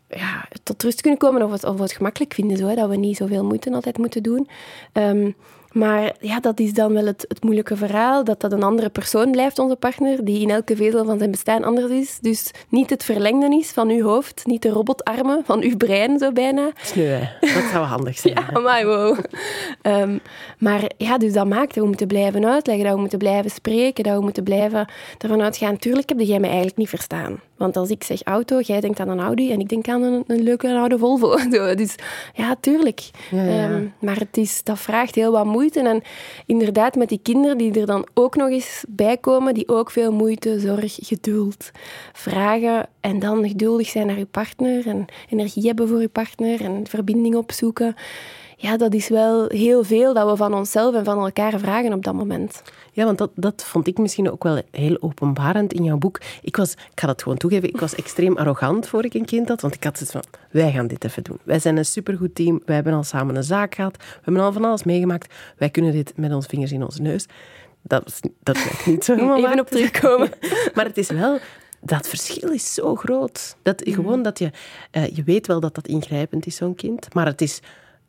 ja, 0.09 0.47
tot 0.63 0.83
rust 0.83 1.01
kunnen 1.01 1.19
komen 1.19 1.43
of 1.43 1.51
het, 1.51 1.63
of 1.63 1.79
het 1.79 1.91
gemakkelijk 1.91 2.33
vinden. 2.33 2.57
Zo, 2.57 2.67
hè, 2.67 2.75
dat 2.75 2.89
we 2.89 2.95
niet 2.95 3.17
zoveel 3.17 3.43
moeite 3.43 3.71
altijd 3.71 3.97
moeten 3.97 4.23
doen. 4.23 4.47
Um, 4.93 5.35
maar 5.71 6.15
ja, 6.19 6.39
dat 6.39 6.59
is 6.59 6.73
dan 6.73 6.93
wel 6.93 7.05
het, 7.05 7.25
het, 7.27 7.43
moeilijke 7.43 7.75
verhaal, 7.75 8.23
dat 8.23 8.41
dat 8.41 8.51
een 8.51 8.63
andere 8.63 8.89
persoon 8.89 9.31
blijft, 9.31 9.59
onze 9.59 9.75
partner, 9.75 10.25
die 10.25 10.41
in 10.41 10.49
elke 10.49 10.75
vezel 10.75 11.05
van 11.05 11.17
zijn 11.17 11.31
bestaan 11.31 11.63
anders 11.63 11.91
is. 11.91 12.17
Dus 12.21 12.51
niet 12.69 12.89
het 12.89 13.03
verlengde 13.03 13.57
is 13.57 13.71
van 13.71 13.89
uw 13.89 14.03
hoofd, 14.03 14.45
niet 14.45 14.61
de 14.61 14.69
robotarmen 14.69 15.41
van 15.45 15.61
uw 15.61 15.77
brein, 15.77 16.19
zo 16.19 16.31
bijna. 16.31 16.71
Sneu, 16.81 17.19
dat 17.39 17.63
zou 17.71 17.85
handig 17.85 18.17
zijn. 18.17 18.33
ja, 18.53 18.59
maar 18.59 18.85
wow. 18.85 19.17
Um, 19.81 20.21
maar 20.57 20.91
ja, 20.97 21.17
dus 21.17 21.33
dat 21.33 21.47
maakt 21.47 21.73
dat 21.73 21.83
we 21.83 21.89
moeten 21.89 22.07
blijven 22.07 22.45
uitleggen, 22.45 22.85
dat 22.85 22.93
we 22.93 22.99
moeten 22.99 23.19
blijven 23.19 23.51
spreken, 23.51 24.03
dat 24.03 24.15
we 24.15 24.21
moeten 24.21 24.43
blijven 24.43 24.87
ervan 25.17 25.41
uitgaan, 25.41 25.77
tuurlijk 25.77 26.09
heb 26.09 26.19
jij 26.19 26.39
mij 26.39 26.49
eigenlijk 26.49 26.77
niet 26.77 26.89
verstaan. 26.89 27.39
Want 27.59 27.77
als 27.77 27.89
ik 27.89 28.03
zeg 28.03 28.23
auto, 28.23 28.59
jij 28.59 28.79
denkt 28.79 28.99
aan 28.99 29.09
een 29.09 29.19
Audi 29.19 29.51
en 29.51 29.59
ik 29.59 29.69
denk 29.69 29.87
aan 29.87 30.01
een, 30.01 30.23
een 30.27 30.43
leuke 30.43 30.75
oude 30.75 30.97
Volvo. 30.97 31.37
Dus 31.75 31.95
ja, 32.33 32.55
tuurlijk. 32.59 33.09
Ja, 33.31 33.43
ja. 33.43 33.69
Um, 33.69 33.93
maar 33.99 34.17
het 34.17 34.37
is, 34.37 34.63
dat 34.63 34.79
vraagt 34.79 35.15
heel 35.15 35.31
wat 35.31 35.45
moeite. 35.45 35.79
En 35.79 36.01
inderdaad, 36.45 36.95
met 36.95 37.09
die 37.09 37.19
kinderen 37.23 37.57
die 37.57 37.79
er 37.79 37.85
dan 37.85 38.07
ook 38.13 38.35
nog 38.35 38.49
eens 38.49 38.83
bij 38.87 39.17
komen, 39.17 39.53
die 39.53 39.67
ook 39.67 39.91
veel 39.91 40.11
moeite, 40.11 40.59
zorg, 40.59 40.97
geduld 41.01 41.71
vragen. 42.13 42.87
En 42.99 43.19
dan 43.19 43.47
geduldig 43.47 43.87
zijn 43.87 44.07
naar 44.07 44.17
je 44.17 44.25
partner 44.25 44.87
en 44.87 45.05
energie 45.29 45.67
hebben 45.67 45.87
voor 45.87 46.01
je 46.01 46.07
partner 46.09 46.61
en 46.61 46.87
verbinding 46.87 47.35
opzoeken 47.35 47.95
ja, 48.61 48.77
dat 48.77 48.93
is 48.93 49.09
wel 49.09 49.45
heel 49.47 49.83
veel 49.83 50.13
dat 50.13 50.29
we 50.29 50.35
van 50.35 50.53
onszelf 50.53 50.95
en 50.95 51.03
van 51.03 51.19
elkaar 51.19 51.59
vragen 51.59 51.93
op 51.93 52.03
dat 52.03 52.13
moment. 52.13 52.61
Ja, 52.91 53.05
want 53.05 53.17
dat, 53.17 53.31
dat 53.35 53.63
vond 53.63 53.87
ik 53.87 53.97
misschien 53.97 54.31
ook 54.31 54.43
wel 54.43 54.61
heel 54.71 54.97
openbarend 54.99 55.73
in 55.73 55.83
jouw 55.83 55.97
boek. 55.97 56.19
Ik 56.41 56.55
was, 56.55 56.71
ik 56.71 56.99
ga 56.99 57.07
dat 57.07 57.23
gewoon 57.23 57.37
toegeven, 57.37 57.69
ik 57.69 57.79
was 57.79 57.95
extreem 57.95 58.37
arrogant 58.37 58.87
voor 58.87 59.05
ik 59.05 59.13
een 59.13 59.25
kind 59.25 59.47
had, 59.47 59.61
want 59.61 59.73
ik 59.75 59.83
had 59.83 59.97
zoiets 59.97 60.15
van, 60.15 60.41
wij 60.51 60.71
gaan 60.71 60.87
dit 60.87 61.03
even 61.03 61.23
doen. 61.23 61.39
Wij 61.43 61.59
zijn 61.59 61.77
een 61.77 61.85
supergoed 61.85 62.35
team, 62.35 62.61
wij 62.65 62.75
hebben 62.75 62.93
al 62.93 63.03
samen 63.03 63.35
een 63.35 63.43
zaak 63.43 63.75
gehad, 63.75 63.97
we 63.97 64.19
hebben 64.23 64.43
al 64.43 64.53
van 64.53 64.65
alles 64.65 64.83
meegemaakt, 64.83 65.33
wij 65.57 65.69
kunnen 65.69 65.91
dit 65.91 66.13
met 66.15 66.33
onze 66.33 66.49
vingers 66.49 66.71
in 66.71 66.83
onze 66.83 67.01
neus 67.01 67.25
dat, 67.81 68.07
is, 68.07 68.19
dat 68.43 68.55
lijkt 68.55 68.85
niet 68.85 69.03
zo. 69.03 69.15
mama. 69.15 69.37
Even 69.47 69.59
op 69.59 69.67
terugkomen. 69.67 70.29
maar 70.75 70.85
het 70.85 70.97
is 70.97 71.09
wel... 71.09 71.39
Dat 71.81 72.07
verschil 72.07 72.51
is 72.51 72.73
zo 72.73 72.95
groot. 72.95 73.55
Dat. 73.61 73.81
Gewoon 73.85 74.23
dat 74.23 74.39
je... 74.39 74.51
eh, 74.91 75.15
je 75.15 75.23
weet 75.23 75.47
wel 75.47 75.59
dat 75.59 75.75
dat 75.75 75.87
ingrijpend 75.87 76.45
is, 76.45 76.55
zo'n 76.55 76.75
kind. 76.75 77.13
Maar 77.13 77.25
het 77.25 77.41
is... 77.41 77.59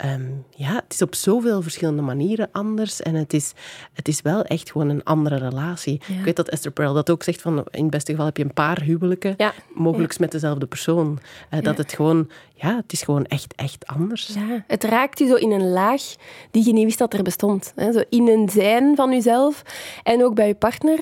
ehm, 0.01 0.23
ja, 0.51 0.75
het 0.75 0.93
is 0.93 1.03
op 1.03 1.15
zoveel 1.15 1.63
verschillende 1.63 2.03
manieren 2.03 2.49
anders. 2.53 3.03
En 3.03 3.15
het 3.15 3.33
is, 3.33 3.53
het 3.93 4.09
is 4.09 4.23
wel 4.23 4.45
echt 4.45 4.71
gewoon 4.71 4.89
een 4.89 5.05
andere 5.05 5.37
relatie. 5.37 6.01
Ja. 6.07 6.15
Ik 6.15 6.25
weet 6.25 6.37
dat 6.37 6.49
Esther 6.49 6.71
Perel 6.71 6.95
dat 6.95 7.11
ook 7.11 7.23
zegt. 7.23 7.43
Van, 7.43 7.65
in 7.71 7.83
het 7.83 7.91
beste 7.91 8.11
geval 8.11 8.27
heb 8.27 8.37
je 8.37 8.45
een 8.45 8.55
paar 8.55 8.81
huwelijken. 8.83 9.35
Ja. 9.37 9.53
Mogelijk 9.75 10.19
met 10.19 10.33
dezelfde 10.33 10.67
persoon. 10.67 11.19
Eh, 11.51 11.63
dat 11.63 11.79
het 11.79 11.93
gewoon... 11.93 12.31
Ja, 12.55 12.77
het 12.77 12.93
is 12.93 13.03
gewoon 13.03 13.25
echt, 13.25 13.55
echt 13.55 13.87
anders. 13.87 14.27
Ja, 14.27 14.65
het 14.67 14.85
raakt 14.85 15.19
je 15.19 15.27
zo 15.27 15.35
in 15.35 15.51
een 15.51 15.71
laag 15.71 16.03
die 16.51 16.67
je 16.67 16.73
niet 16.73 16.85
wist 16.85 16.99
dat 16.99 17.15
er 17.15 17.23
bestond. 17.23 17.73
Hè? 17.77 17.93
Zo 17.93 18.03
in 18.09 18.29
een 18.29 18.49
zijn 18.49 18.97
van 18.97 19.11
jezelf 19.11 19.63
en 20.03 20.25
ook 20.25 20.35
bij 20.35 20.47
je 20.47 20.55
partner. 20.55 20.99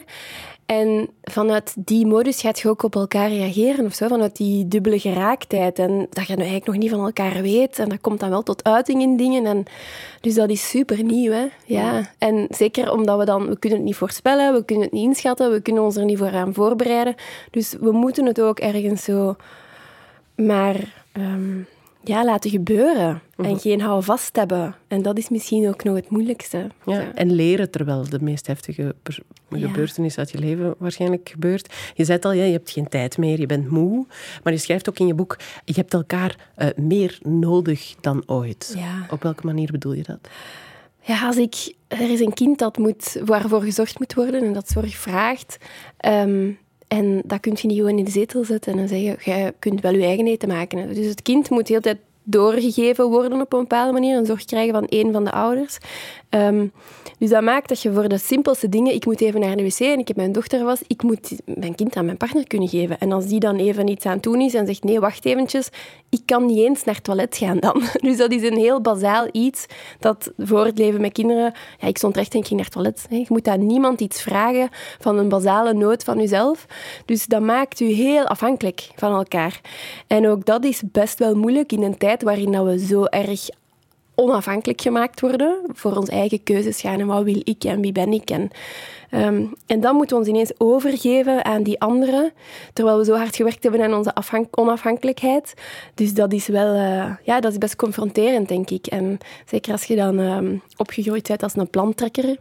En 0.69 1.09
vanuit 1.23 1.75
die 1.77 2.07
modus 2.07 2.41
gaat 2.41 2.59
je 2.59 2.69
ook 2.69 2.83
op 2.83 2.95
elkaar 2.95 3.29
reageren 3.29 3.85
of 3.85 3.95
zo, 3.95 4.09
vanuit 4.09 4.37
die 4.37 4.69
dubbele 4.69 4.99
geraaktheid. 4.99 5.79
En 5.79 6.07
dat 6.11 6.27
je 6.27 6.33
nu 6.33 6.39
eigenlijk 6.39 6.67
nog 6.67 6.77
niet 6.77 6.91
van 6.91 7.05
elkaar 7.05 7.43
weet. 7.43 7.79
En 7.79 7.89
dat 7.89 8.01
komt 8.01 8.21
dan 8.21 8.31
wel 8.31 8.43
tot 8.43 8.65
uiting 8.65 9.03
in 9.03 9.17
dingen. 9.17 9.47
En 9.47 9.65
dus 10.21 10.35
dat 10.35 10.51
is 10.51 10.69
super 10.69 11.05
nieuw, 11.05 11.33
hè. 11.33 11.47
Ja. 11.65 12.11
En 12.19 12.47
zeker 12.51 12.93
omdat 12.93 13.19
we 13.19 13.25
dan... 13.25 13.49
We 13.49 13.59
kunnen 13.59 13.79
het 13.79 13.89
niet 13.89 13.97
voorspellen, 13.97 14.55
we 14.55 14.65
kunnen 14.65 14.85
het 14.85 14.95
niet 14.95 15.05
inschatten, 15.05 15.53
we 15.53 15.61
kunnen 15.61 15.83
ons 15.83 15.97
er 15.97 16.05
niet 16.05 16.19
voor 16.19 16.35
aan 16.35 16.55
voorbereiden. 16.55 17.15
Dus 17.51 17.75
we 17.81 17.93
moeten 17.93 18.27
het 18.27 18.41
ook 18.41 18.59
ergens 18.59 19.05
zo 19.05 19.37
maar 20.35 20.77
ehm, 21.13 21.61
ja, 22.09 22.25
laten 22.25 22.51
gebeuren. 22.51 23.23
En 23.37 23.59
geen 23.59 23.81
houvast 23.81 24.37
hebben. 24.37 24.75
En 24.89 25.03
dat 25.03 25.19
is 25.19 25.29
misschien 25.29 25.69
ook 25.69 25.85
nog 25.85 25.95
het 25.97 26.11
moeilijkste. 26.11 26.67
Ja, 26.85 27.13
en 27.15 27.33
leren 27.33 27.71
terwijl 27.71 28.09
de 28.09 28.21
meest 28.21 28.47
heftige 28.47 28.95
Ja. 29.49 29.59
gebeurtenis 29.69 30.19
uit 30.19 30.31
je 30.31 30.39
leven 30.39 30.75
waarschijnlijk 30.79 31.29
gebeurt. 31.29 31.75
Je 31.95 32.05
zei 32.05 32.19
al, 32.21 32.33
ja, 32.33 32.45
je 32.45 32.53
hebt 32.53 32.71
geen 32.71 32.89
tijd 32.89 33.19
meer, 33.19 33.41
je 33.41 33.47
bent 33.47 33.71
moe. 33.71 34.07
Maar 34.43 34.53
je 34.53 34.59
schrijft 34.59 34.89
ook 34.89 34.99
in 34.99 35.07
je 35.07 35.15
boek, 35.15 35.37
je 35.65 35.73
hebt 35.75 35.95
elkaar 35.95 36.51
eh, 36.55 36.69
meer 36.77 37.19
nodig 37.23 37.95
dan 38.01 38.23
ooit. 38.27 38.75
Ja. 38.77 39.07
Op 39.11 39.23
welke 39.23 39.47
manier 39.47 39.71
bedoel 39.73 39.93
je 39.93 40.03
dat? 40.03 40.29
Ja, 41.03 41.27
als 41.27 41.37
ik... 41.37 41.75
Er 41.89 42.11
is 42.11 42.21
een 42.21 42.35
kind 42.35 42.59
dat 42.59 42.79
moet, 42.79 43.21
waarvoor 43.25 43.63
gezorgd 43.63 43.99
moet 43.99 44.15
worden 44.15 44.43
en 44.43 44.53
dat 44.53 44.69
zorg 44.69 44.97
vraagt. 44.97 45.57
Ehm, 45.97 46.51
en 46.89 47.23
dat 47.25 47.41
kun 47.41 47.57
je 47.57 47.67
niet 47.67 47.77
gewoon 47.77 47.99
in 47.99 48.05
de 48.05 48.11
zetel 48.11 48.45
zetten 48.45 48.79
en 48.79 48.89
zeggen, 48.89 49.17
jij 49.25 49.53
kunt 49.59 49.81
wel 49.81 49.95
je 49.95 50.05
eigen 50.05 50.27
eten 50.27 50.49
maken. 50.49 50.95
Dus 50.95 51.07
het 51.07 51.23
kind 51.23 51.51
moet 51.51 51.67
de 51.67 51.73
hele 51.73 51.85
tijd 51.85 51.99
doorgegeven 52.31 53.09
worden 53.09 53.41
op 53.41 53.53
een 53.53 53.59
bepaalde 53.59 53.93
manier 53.93 54.17
en 54.17 54.27
zorg 54.27 54.45
krijgen 54.45 54.73
van 54.73 54.87
één 54.87 55.13
van 55.13 55.25
de 55.25 55.33
ouders. 55.33 55.79
Ehm, 56.29 56.67
dus 57.19 57.31
dat 57.31 57.43
maakt 57.43 57.69
dat 57.69 57.83
je 57.83 57.93
voor 57.93 58.09
de 58.09 58.19
simpelste 58.19 58.69
dingen, 58.69 58.95
ik 58.95 59.07
moet 59.07 59.21
even 59.21 59.41
naar 59.41 59.57
de 59.57 59.63
wc 59.63 59.79
en 59.81 59.99
ik 59.99 60.09
heb 60.09 60.17
mijn 60.17 60.33
dochter 60.33 60.65
was, 60.65 60.81
ik 60.87 61.03
moet 61.03 61.33
mijn 61.45 61.75
kind 61.75 61.97
aan 61.97 62.05
mijn 62.05 62.17
partner 62.17 62.47
kunnen 62.47 62.69
geven. 62.69 62.99
En 62.99 63.13
als 63.13 63.27
die 63.27 63.41
dan 63.41 63.57
even 63.57 63.89
iets 63.89 64.07
aan 64.07 64.13
het 64.13 64.23
doen 64.23 64.41
is 64.41 64.55
en 64.55 64.67
zegt, 64.67 64.85
nee, 64.85 65.01
wacht 65.01 65.25
eventjes, 65.25 65.69
ik 66.09 66.21
kan 66.25 66.47
niet 66.47 66.59
eens 66.59 66.85
naar 66.85 66.95
het 66.95 67.05
toilet 67.05 67.37
gaan 67.37 67.59
dan. 67.59 67.83
Dus 68.09 68.17
dat 68.17 68.33
is 68.33 68.43
een 68.43 68.57
heel 68.57 68.81
bazaal 68.81 69.29
iets 69.33 69.67
dat 69.99 70.33
voor 70.39 70.65
het 70.65 70.79
leven 70.79 71.01
met 71.01 71.13
kinderen, 71.13 71.53
ja, 71.79 71.87
ik 71.87 71.97
stond 71.97 72.17
recht 72.17 72.33
en 72.33 72.41
ik 72.41 72.47
ging 72.47 72.61
naar 72.61 72.69
het 72.73 72.75
toilet. 72.75 73.07
Je 73.11 73.35
moet 73.35 73.49
aan 73.49 73.67
niemand 73.67 74.01
iets 74.01 74.23
vragen 74.23 74.69
van 74.99 75.19
een 75.19 75.29
basale 75.29 75.73
nood 75.73 76.05
van 76.05 76.19
jezelf. 76.19 76.67
Dus 77.05 77.27
dat 77.27 77.41
maakt 77.41 77.81
u 77.81 77.87
heel 77.87 78.27
afhankelijk 78.27 78.89
van 78.97 79.13
elkaar. 79.13 79.61
En 80.07 80.29
ook 80.29 80.45
dat 80.45 80.65
is 80.65 80.83
best 80.85 81.19
wel 81.19 81.35
moeilijk 81.35 81.73
in 81.73 81.83
een 81.83 81.99
tijd 81.99 82.18
waarin 82.23 82.53
dat 82.53 82.65
we 82.65 82.79
zo 82.87 83.05
erg 83.05 83.49
onafhankelijk 84.15 84.81
gemaakt 84.81 85.21
worden, 85.21 85.59
voor 85.73 85.97
onze 85.97 86.13
eigen 86.13 86.43
keuzes 86.43 86.81
gaan 86.81 87.01
en 87.01 87.07
wat 87.07 87.23
wil 87.23 87.41
ik 87.45 87.65
en 87.65 87.81
wie 87.81 87.93
ben 87.93 88.13
ik. 88.13 88.31
En, 88.31 88.51
ehm, 89.11 89.45
en 89.67 89.81
dan 89.81 89.97
moeten 89.97 90.17
we 90.17 90.23
ons 90.23 90.31
ineens 90.31 90.53
overgeven 90.59 91.45
aan 91.45 91.63
die 91.63 91.81
anderen, 91.81 92.33
terwijl 92.73 92.99
we 92.99 93.05
zo 93.05 93.15
hard 93.15 93.37
gewerkt 93.37 93.63
hebben 93.63 93.83
aan 93.83 93.95
onze 93.95 94.15
afhank- 94.15 94.59
onafhankelijkheid. 94.59 95.55
Dus 95.95 96.15
dat 96.15 96.33
is 96.33 96.47
wel, 96.47 96.75
eh, 96.75 97.15
ja, 97.23 97.41
dat 97.41 97.53
is 97.53 97.59
best 97.59 97.77
confronterend, 97.77 98.49
denk 98.49 98.71
ik. 98.71 98.87
En 98.87 99.19
zeker 99.47 99.73
als 99.73 99.85
je 99.85 99.97
dan 99.97 100.19
ehm, 100.19 100.57
opgegroeid 100.77 101.29
bent 101.29 101.43
als 101.43 101.57
een 101.57 101.71
plantrekker, 101.71 102.37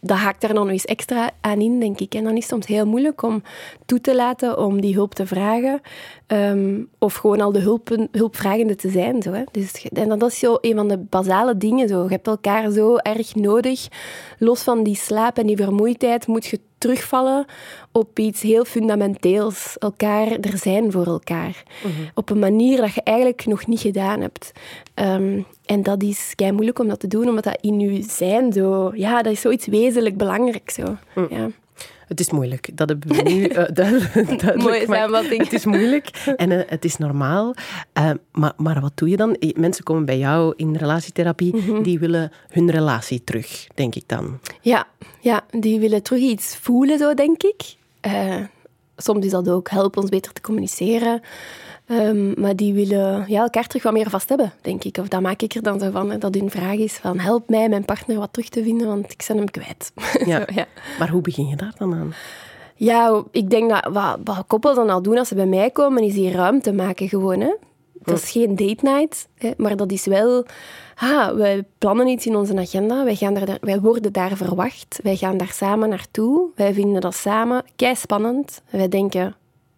dat 0.00 0.16
haakt 0.16 0.40
daar 0.40 0.54
dan 0.54 0.62
nog 0.62 0.72
eens 0.72 0.84
extra 0.84 1.30
aan 1.40 1.60
in, 1.60 1.80
denk 1.80 2.00
ik. 2.00 2.14
En 2.14 2.24
dan 2.24 2.32
is 2.32 2.42
het 2.42 2.48
soms 2.48 2.66
heel 2.66 2.86
moeilijk 2.86 3.22
om 3.22 3.42
toe 3.86 4.00
te 4.00 4.14
laten 4.14 4.58
om 4.58 4.80
die 4.80 4.94
hulp 4.94 5.14
te 5.14 5.26
vragen. 5.26 5.80
ehm, 6.26 6.82
of 6.98 7.14
gewoon 7.14 7.40
al 7.40 7.52
de 7.52 7.58
hulpen, 7.58 8.08
hulpvragende 8.12 8.74
te 8.74 8.88
zijn. 8.90 9.22
Zo, 9.22 9.32
hè. 9.32 9.42
Dus, 9.52 9.88
en 9.92 10.08
dat 10.08 10.22
is 10.30 10.38
zo 10.38 10.58
een 10.60 10.74
van 10.76 10.88
de 10.88 10.98
basale 10.98 11.56
dingen. 11.56 11.88
Zo. 11.88 12.02
Je 12.02 12.08
hebt 12.08 12.26
elkaar 12.26 12.70
zo 12.70 12.96
erg 12.96 13.34
nodig. 13.34 13.88
Los 14.38 14.62
van 14.62 14.82
die 14.82 14.96
slaap 14.96 15.38
en 15.38 15.46
die 15.46 15.56
vermoeidheid 15.56 16.26
moet 16.26 16.46
je 16.46 16.60
terugvallen 16.78 17.46
op 17.92 18.18
iets 18.18 18.42
heel 18.42 18.64
fundamenteels. 18.64 19.76
Elkaar 19.78 20.30
er 20.30 20.58
zijn 20.58 20.92
voor 20.92 21.06
elkaar. 21.06 21.62
Op 22.14 22.30
een 22.30 22.38
manier 22.38 22.76
dat 22.76 22.94
je 22.94 23.02
eigenlijk 23.02 23.46
nog 23.46 23.66
niet 23.66 23.80
gedaan 23.80 24.20
hebt. 24.20 24.52
Ehm, 24.94 25.40
en 25.64 25.82
dat 25.82 26.02
is 26.02 26.32
kei 26.34 26.52
moeilijk 26.52 26.78
om 26.78 26.88
dat 26.88 27.00
te 27.00 27.06
doen, 27.06 27.28
omdat 27.28 27.44
dat 27.44 27.58
in 27.60 27.80
je 27.80 28.02
zijn 28.02 28.52
zo... 28.52 28.90
Ja, 28.94 29.22
dat 29.22 29.32
is 29.32 29.40
zoiets 29.40 29.66
wezenlijk 29.66 30.16
belangrijk. 30.16 30.70
Zo. 30.70 30.96
Ja. 31.30 31.48
Het 32.06 32.20
is 32.20 32.30
moeilijk, 32.30 32.68
dat 32.74 32.88
hebben 32.88 33.08
we 33.16 33.22
nu 33.22 33.44
eh, 33.44 33.64
duidelijk. 33.80 35.42
Het 35.42 35.52
is 35.52 35.64
moeilijk 35.64 36.08
en 36.36 36.50
eh, 36.50 36.70
het 36.70 36.84
is 36.84 36.96
normaal. 36.96 37.54
Eh, 37.92 38.10
maar, 38.32 38.52
maar 38.56 38.80
wat 38.80 38.92
doe 38.94 39.08
je 39.08 39.16
dan? 39.16 39.36
Mensen 39.56 39.84
komen 39.84 40.04
bij 40.04 40.18
jou 40.18 40.52
in 40.56 40.76
relatietherapie, 40.76 41.56
Mhm. 41.56 41.82
die 41.82 41.98
willen 41.98 42.32
hun 42.48 42.70
relatie 42.70 43.24
terug, 43.24 43.66
denk 43.74 43.94
ik 43.94 44.02
dan. 44.06 44.38
Ja, 44.60 44.86
ja, 45.20 45.44
die 45.50 45.80
willen 45.80 46.02
terug 46.02 46.20
iets 46.20 46.56
voelen, 46.56 46.98
zo 46.98 47.14
denk 47.14 47.42
ik. 47.42 47.76
Soms 48.96 49.24
is 49.24 49.30
dat 49.30 49.48
ook 49.48 49.70
helpen 49.70 50.00
ons 50.00 50.10
beter 50.10 50.32
te 50.32 50.40
communiceren. 50.40 51.20
Ehm, 51.86 52.40
maar 52.40 52.56
die 52.56 52.74
willen 52.74 53.24
ja, 53.28 53.42
elkaar 53.42 53.66
terug 53.66 53.82
wat 53.82 53.92
meer 53.92 54.10
vast 54.10 54.28
hebben, 54.28 54.52
denk 54.60 54.84
ik. 54.84 54.96
Of 54.98 55.08
dat 55.08 55.20
maak 55.20 55.42
ik 55.42 55.54
er 55.54 55.62
dan 55.62 55.80
zo 55.80 55.90
van, 55.90 56.10
hè, 56.10 56.18
dat 56.18 56.34
hun 56.34 56.50
vraag 56.50 56.76
is 56.76 56.92
van 56.92 57.18
help 57.18 57.48
mij 57.48 57.68
mijn 57.68 57.84
partner 57.84 58.18
wat 58.18 58.32
terug 58.32 58.48
te 58.48 58.62
vinden, 58.62 58.86
want 58.86 59.12
ik 59.12 59.24
ben 59.28 59.36
hem 59.36 59.50
kwijt. 59.50 59.92
Ja. 60.26 60.38
Zo, 60.38 60.44
ja. 60.54 60.66
Maar 60.98 61.10
hoe 61.10 61.20
begin 61.20 61.46
je 61.46 61.56
daar 61.56 61.74
dan 61.78 61.94
aan? 61.94 62.14
Ja, 62.74 63.22
ik 63.30 63.50
denk 63.50 63.70
dat 63.70 63.92
wat, 63.92 64.18
wat 64.24 64.44
koppels 64.46 64.74
dan 64.74 64.90
al 64.90 65.02
doen 65.02 65.18
als 65.18 65.28
ze 65.28 65.34
bij 65.34 65.46
mij 65.46 65.70
komen, 65.70 66.02
is 66.02 66.14
die 66.14 66.30
ruimte 66.30 66.72
maken 66.72 67.08
gewoon. 67.08 67.40
Hè. 67.40 67.54
Dat 67.92 68.18
is 68.18 68.30
geen 68.30 68.56
date 68.56 68.84
night, 68.84 69.28
hè, 69.34 69.50
maar 69.56 69.76
dat 69.76 69.92
is 69.92 70.04
wel... 70.04 70.44
Ah, 70.94 71.36
wij 71.36 71.64
plannen 71.78 72.06
iets 72.06 72.26
in 72.26 72.36
onze 72.36 72.56
agenda, 72.56 73.04
wij, 73.04 73.14
gaan 73.14 73.34
daar, 73.34 73.58
wij 73.60 73.80
worden 73.80 74.12
daar 74.12 74.36
verwacht, 74.36 75.00
wij 75.02 75.16
gaan 75.16 75.36
daar 75.36 75.52
samen 75.52 75.88
naartoe, 75.88 76.48
wij 76.54 76.74
vinden 76.74 77.00
dat 77.00 77.14
samen 77.14 77.64
kei 77.76 77.94
spannend. 77.94 78.62
Wij 78.70 78.88
denken, 78.88 79.34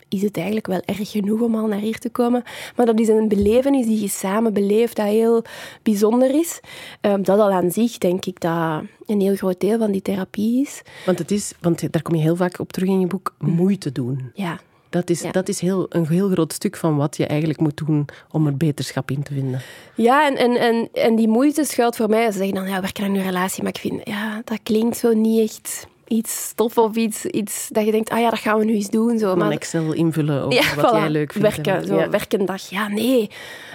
is 0.08 0.22
het 0.22 0.36
eigenlijk 0.36 0.66
wel 0.66 0.80
erg 0.84 1.10
genoeg 1.10 1.40
om 1.40 1.54
al 1.54 1.66
naar 1.66 1.78
hier 1.78 1.98
te 1.98 2.10
komen? 2.10 2.42
Maar 2.76 2.86
dat 2.86 3.00
is 3.00 3.08
een 3.08 3.28
belevenis 3.28 3.86
die 3.86 4.00
je 4.00 4.08
samen 4.08 4.52
beleeft, 4.52 4.96
dat 4.96 5.06
heel 5.06 5.42
bijzonder 5.82 6.30
is. 6.38 6.60
Ehm, 7.00 7.22
dat 7.22 7.38
al 7.38 7.50
aan 7.50 7.70
zich, 7.70 7.98
denk 7.98 8.24
ik, 8.24 8.40
dat 8.40 8.82
een 9.06 9.20
heel 9.20 9.36
groot 9.36 9.60
deel 9.60 9.78
van 9.78 9.90
die 9.92 10.02
therapie 10.02 10.60
is. 10.60 10.82
Want, 11.06 11.18
het 11.18 11.30
is, 11.30 11.52
want 11.60 11.92
daar 11.92 12.02
kom 12.02 12.14
je 12.14 12.20
heel 12.22 12.36
vaak 12.36 12.58
op 12.58 12.72
terug 12.72 12.88
in 12.88 13.00
je 13.00 13.06
boek, 13.06 13.34
moeite 13.38 13.92
doen. 13.92 14.30
Ja, 14.34 14.58
Dat 14.90 15.10
is, 15.10 15.20
Ja. 15.22 15.30
dat 15.30 15.48
is 15.48 15.60
heel, 15.60 15.86
een 15.88 16.06
heel 16.08 16.28
groot 16.28 16.52
stuk 16.52 16.76
van 16.76 16.96
wat 16.96 17.16
je 17.16 17.26
eigenlijk 17.26 17.60
moet 17.60 17.76
doen 17.86 18.04
om 18.30 18.46
er 18.46 18.56
beterschap 18.56 19.10
in 19.10 19.22
te 19.22 19.32
vinden. 19.34 19.60
Ja, 19.94 20.26
en, 20.26 20.36
en, 20.36 20.56
en, 20.60 20.88
en 20.92 21.16
die 21.16 21.28
moeite 21.28 21.64
schuilt 21.64 21.96
voor 21.96 22.08
mij. 22.08 22.30
Ze 22.30 22.38
zeggen 22.38 22.54
dan, 22.54 22.68
ja, 22.68 22.80
werken 22.80 23.04
aan 23.04 23.14
je 23.14 23.22
relatie. 23.22 23.62
Maar 23.62 23.72
ik 23.74 23.80
vind, 23.80 24.00
ja, 24.04 24.42
dat 24.44 24.58
klinkt 24.62 24.96
zo 24.96 25.12
niet 25.14 25.40
echt 25.50 25.86
iets 26.08 26.46
stof 26.48 26.78
of 26.78 26.96
iets, 26.96 27.24
iets 27.24 27.68
dat 27.68 27.84
je 27.84 27.90
denkt, 27.90 28.10
ah 28.10 28.20
ja, 28.20 28.30
dat 28.30 28.38
gaan 28.38 28.58
we 28.58 28.64
nu 28.64 28.74
eens 28.74 28.88
doen. 28.90 29.18
Zo. 29.18 29.26
Om 29.26 29.32
een 29.32 29.38
Maar, 29.38 29.50
Excel 29.56 29.92
invullen 29.92 30.42
over 30.42 30.52
ja, 30.62 30.74
wat 30.74 30.92
voilà, 30.94 30.96
jij 30.98 31.10
leuk 31.10 31.32
vindt. 31.32 31.48
werken, 31.56 31.74
en- 31.74 31.86
zo, 31.86 31.96
ja. 31.96 32.10
werkendag. 32.10 32.68
Ja, 32.70 32.88
nee. 32.88 33.30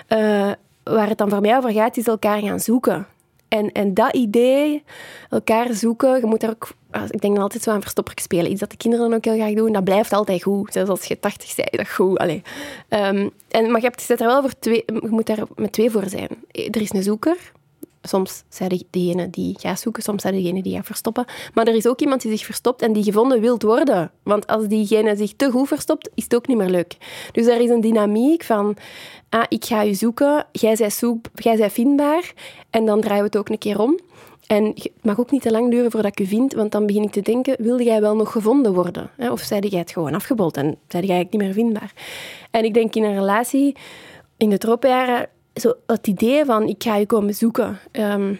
Eh, 0.08 0.52
waar 0.84 1.10
het 1.10 1.18
dan 1.18 1.30
voor 1.30 1.42
mij 1.42 1.58
over 1.58 1.72
gaat, 1.72 1.98
is 1.98 2.08
elkaar 2.08 2.40
gaan 2.42 2.60
zoeken. 2.60 3.08
En, 3.48 3.72
en 3.72 3.94
dat 3.94 4.14
idee, 4.14 4.84
elkaar 5.30 5.74
zoeken, 5.74 6.20
je 6.20 6.26
moet 6.26 6.40
daar 6.40 6.50
ook... 6.50 6.70
Ik 7.10 7.22
denk 7.22 7.34
dan 7.34 7.44
altijd 7.44 7.64
zo 7.64 7.72
aan 7.72 7.82
verstoppertje 7.82 8.24
spelen. 8.24 8.52
Iets 8.52 8.60
dat 8.60 8.70
de 8.70 8.78
kinderen 8.78 9.10
dan 9.10 9.18
ook 9.18 9.26
heel 9.26 9.36
graag 9.36 9.54
doen. 9.54 9.72
Dat 9.72 9.84
blijft 9.84 10.14
altijd 10.14 10.44
goed. 10.44 10.74
Zelfs 10.74 10.90
als 10.90 11.06
je 11.06 11.20
80 11.20 11.56
bent, 11.56 11.72
dat 11.72 11.90
goed. 11.90 12.18
Allee. 12.18 12.42
Ehm, 12.90 13.30
en, 13.50 13.72
maar 13.72 13.80
je, 13.82 13.86
hebt, 13.86 14.00
je 14.00 14.06
zit 14.06 14.22
er 14.22 14.28
wel 14.28 14.42
voor 14.42 14.60
twee... 14.60 14.84
Je 14.86 15.08
moet 15.10 15.26
daar 15.26 15.44
met 15.56 15.72
twee 15.72 15.90
voor 15.92 16.10
zijn. 16.10 16.28
Er 16.52 16.82
is 16.82 16.94
een 16.94 17.04
zoeker. 17.04 17.38
Soms 18.06 18.44
zijn 18.50 18.70
de- 18.70 18.86
degene 18.90 19.30
die 19.30 19.56
gaat 19.60 19.80
zoeken, 19.80 20.04
soms 20.04 20.22
zijn 20.22 20.34
degene 20.34 20.62
die 20.62 20.76
gaat 20.76 20.86
verstoppen. 20.86 21.26
Maar 21.54 21.68
er 21.68 21.76
is 21.76 21.88
ook 21.88 22.02
iemand 22.02 22.22
die 22.22 22.32
zich 22.32 22.46
verstopt 22.46 22.82
en 22.82 22.94
die 22.94 23.04
gevonden 23.04 23.42
wilt 23.42 23.64
worden. 23.64 24.12
Want 24.24 24.48
als 24.48 24.68
diegene 24.68 25.16
zich 25.16 25.34
te 25.36 25.52
goed 25.52 25.68
verstopt, 25.68 26.10
is 26.16 26.24
het 26.24 26.36
ook 26.36 26.48
niet 26.48 26.58
meer 26.58 26.70
leuk. 26.70 26.98
Dus 27.32 27.46
er 27.46 27.62
is 27.62 27.70
een 27.70 27.82
dynamiek 27.82 28.44
van... 28.44 28.76
Ah, 29.30 29.44
ik 29.48 29.66
ga 29.66 29.82
je 29.82 29.94
zoeken, 29.94 30.46
jij 30.52 30.76
bent, 30.76 30.94
zoek, 30.94 31.26
jij 31.34 31.58
bent 31.58 31.72
vindbaar. 31.72 32.34
En 32.70 32.86
dan 32.86 33.02
draaien 33.02 33.20
we 33.20 33.26
het 33.26 33.38
ook 33.38 33.50
een 33.50 33.58
keer 33.58 33.80
om. 33.80 34.00
En 34.48 34.66
het 34.66 34.92
mag 35.02 35.20
ook 35.20 35.32
niet 35.32 35.42
te 35.42 35.52
lang 35.52 35.72
duren 35.72 35.92
voordat 35.92 36.12
ik 36.12 36.18
je 36.18 36.28
vind, 36.28 36.54
want 36.54 36.72
dan 36.72 36.86
begin 36.86 37.04
ik 37.04 37.12
te 37.12 37.22
denken, 37.22 37.56
wilde 37.60 37.84
jij 37.84 38.02
wel 38.02 38.16
nog 38.16 38.32
gevonden 38.32 38.74
worden? 38.74 39.10
Of 39.18 39.42
zei 39.42 39.68
jij 39.68 39.80
het 39.80 39.92
gewoon 39.92 40.14
afgebold 40.14 40.58
en 40.58 40.78
zei 40.88 41.06
jij 41.06 41.16
eigenlijk 41.16 41.32
niet 41.32 41.42
meer 41.42 41.54
vindbaar? 41.54 41.94
En 42.52 42.64
ik 42.64 42.74
denk 42.74 42.96
in 42.96 43.04
een 43.04 43.14
relatie, 43.14 43.76
in 44.38 44.50
de 44.50 44.58
tropenjaren, 44.58 45.30
zo 45.54 45.74
het 45.88 46.08
idee 46.08 46.46
van 46.46 46.68
ik 46.68 46.84
ga 46.84 46.96
je 46.96 47.06
komen 47.06 47.34
zoeken. 47.36 47.80
ehm, 47.92 48.34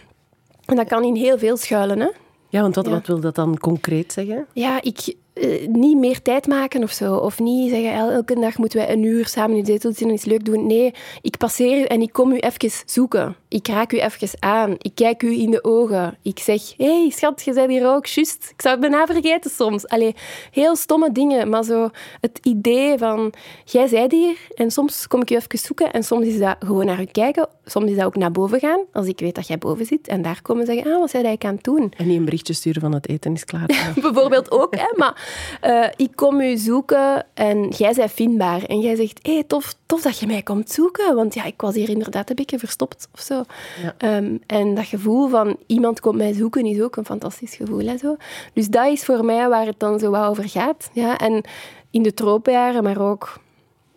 en 0.66 0.76
dat 0.76 0.88
kan 0.88 1.04
in 1.04 1.16
heel 1.16 1.38
veel 1.38 1.58
schuilen. 1.58 2.00
Hè? 2.00 2.08
Ja, 2.50 2.62
want 2.62 2.76
wat, 2.76 2.86
Ja. 2.86 2.92
wat 2.92 3.08
wil 3.08 3.20
dat 3.20 3.36
dan 3.36 3.58
concreet 3.58 4.14
zeggen? 4.14 4.46
Ja, 4.54 4.82
ik... 4.82 5.16
eh, 5.34 5.68
niet 5.68 5.98
meer 5.98 6.22
tijd 6.22 6.48
maken 6.48 6.84
of 6.84 6.92
zo. 6.92 7.16
Of 7.16 7.40
niet 7.40 7.70
zeggen, 7.70 7.94
el- 7.94 8.12
elke 8.12 8.40
dag 8.40 8.58
moeten 8.58 8.78
wij 8.80 8.92
een 8.92 9.04
uur 9.04 9.28
samen 9.28 9.58
in 9.58 9.64
de 9.64 9.72
zetel 9.72 9.90
zitten 9.90 10.08
en 10.08 10.14
iets 10.14 10.26
leuk 10.26 10.46
doen. 10.46 10.68
Nee, 10.68 10.94
ik 11.22 11.38
passeer 11.38 11.80
u 11.80 11.84
en 11.84 12.02
ik 12.02 12.12
kom 12.14 12.32
u 12.32 12.38
even 12.38 12.72
zoeken. 12.86 13.36
Ik 13.54 13.68
raak 13.68 13.94
u 13.94 14.00
even 14.00 14.30
aan. 14.40 14.76
Ik 14.78 14.96
kijk 14.96 15.24
u 15.24 15.40
in 15.40 15.52
de 15.52 15.64
ogen. 15.64 16.18
Ik 16.22 16.40
zeg, 16.40 16.74
hé 16.78 17.02
hey, 17.02 17.10
schat, 17.10 17.44
je 17.44 17.54
bent 17.54 17.70
hier 17.70 17.88
ook, 17.88 18.06
juist. 18.06 18.50
Ik 18.50 18.62
zou 18.62 18.80
het 18.80 18.90
bijna 18.90 19.06
vergeten 19.06 19.52
soms. 19.52 19.88
Allee, 19.88 20.16
heel 20.52 20.76
stomme 20.76 21.12
dingen, 21.12 21.50
maar 21.50 21.64
zo 21.64 21.90
het 22.22 22.40
idee 22.44 22.98
van, 22.98 23.34
jij 23.66 23.88
zijt 23.88 24.12
hier 24.12 24.38
en 24.56 24.72
soms 24.72 25.08
kom 25.08 25.22
ik 25.22 25.32
u 25.32 25.36
even 25.36 25.58
zoeken 25.60 25.94
en 25.94 26.04
soms 26.04 26.26
is 26.26 26.40
dat 26.40 26.56
gewoon 26.60 26.86
naar 26.86 27.02
u 27.02 27.06
kijken. 27.06 27.48
Soms 27.66 27.90
is 27.90 27.96
dat 27.96 28.06
ook 28.06 28.16
naar 28.16 28.32
boven 28.32 28.60
gaan, 28.60 28.80
als 28.94 29.08
ik 29.08 29.20
weet 29.20 29.36
dat 29.36 29.48
jij 29.48 29.58
boven 29.58 29.86
zit. 29.86 30.08
En 30.08 30.22
daar 30.22 30.42
komen 30.42 30.66
zeggen, 30.66 30.94
ah, 30.94 31.00
wat 31.00 31.10
zijn 31.10 31.24
jij 31.24 31.38
aan 31.40 31.56
het 31.56 31.64
doen? 31.64 31.94
En 31.98 32.08
niet 32.08 32.18
een 32.18 32.26
berichtje 32.26 32.54
sturen 32.54 32.82
van 32.82 32.94
het 32.94 33.10
eten 33.10 33.34
is 33.34 33.46
klaar. 33.46 33.66
Bijvoorbeeld 34.02 34.52
ook. 34.52 34.76
Hè, 34.76 34.94
maar 34.96 35.22
eh, 35.62 35.88
ik 35.96 36.16
kom 36.16 36.40
u 36.40 36.58
zoeken 36.58 37.26
en 37.34 37.70
jij 37.70 37.94
bent 37.94 38.12
vindbaar. 38.12 38.64
En 38.64 38.80
jij 38.80 38.96
zegt, 38.96 39.20
hé, 39.22 39.34
hey, 39.34 39.44
tof, 39.44 39.76
tof 39.86 40.02
dat 40.02 40.20
je 40.20 40.28
mij 40.28 40.42
komt 40.42 40.72
zoeken. 40.72 41.16
Want 41.16 41.34
ja, 41.34 41.44
ik 41.44 41.62
was 41.62 41.76
hier 41.76 41.90
inderdaad 41.90 42.30
een 42.30 42.36
beetje 42.36 42.60
verstopt 42.60 43.08
of 43.14 43.20
zo. 43.20 43.43
Ja. 43.82 43.94
Ehm, 43.98 44.38
en 44.46 44.76
dat 44.76 44.86
gevoel 44.86 45.28
van 45.28 45.58
iemand 45.66 46.00
komt 46.00 46.18
mij 46.18 46.34
zoeken 46.34 46.66
is 46.66 46.82
ook 46.82 46.96
een 46.96 47.06
fantastisch 47.06 47.56
gevoel. 47.56 47.86
Hè, 47.86 47.98
zo. 47.98 48.16
Dus 48.54 48.68
dat 48.68 48.88
is 48.88 49.06
voor 49.06 49.26
mij 49.26 49.50
waar 49.50 49.66
het 49.66 49.80
dan 49.80 50.00
zo 50.00 50.12
wat 50.12 50.28
over 50.28 50.50
gaat. 50.50 50.90
Ja, 50.94 51.18
en 51.18 51.44
in 51.92 52.04
de 52.04 52.14
tropenjaren, 52.14 52.84
maar 52.84 53.02
ook 53.02 53.40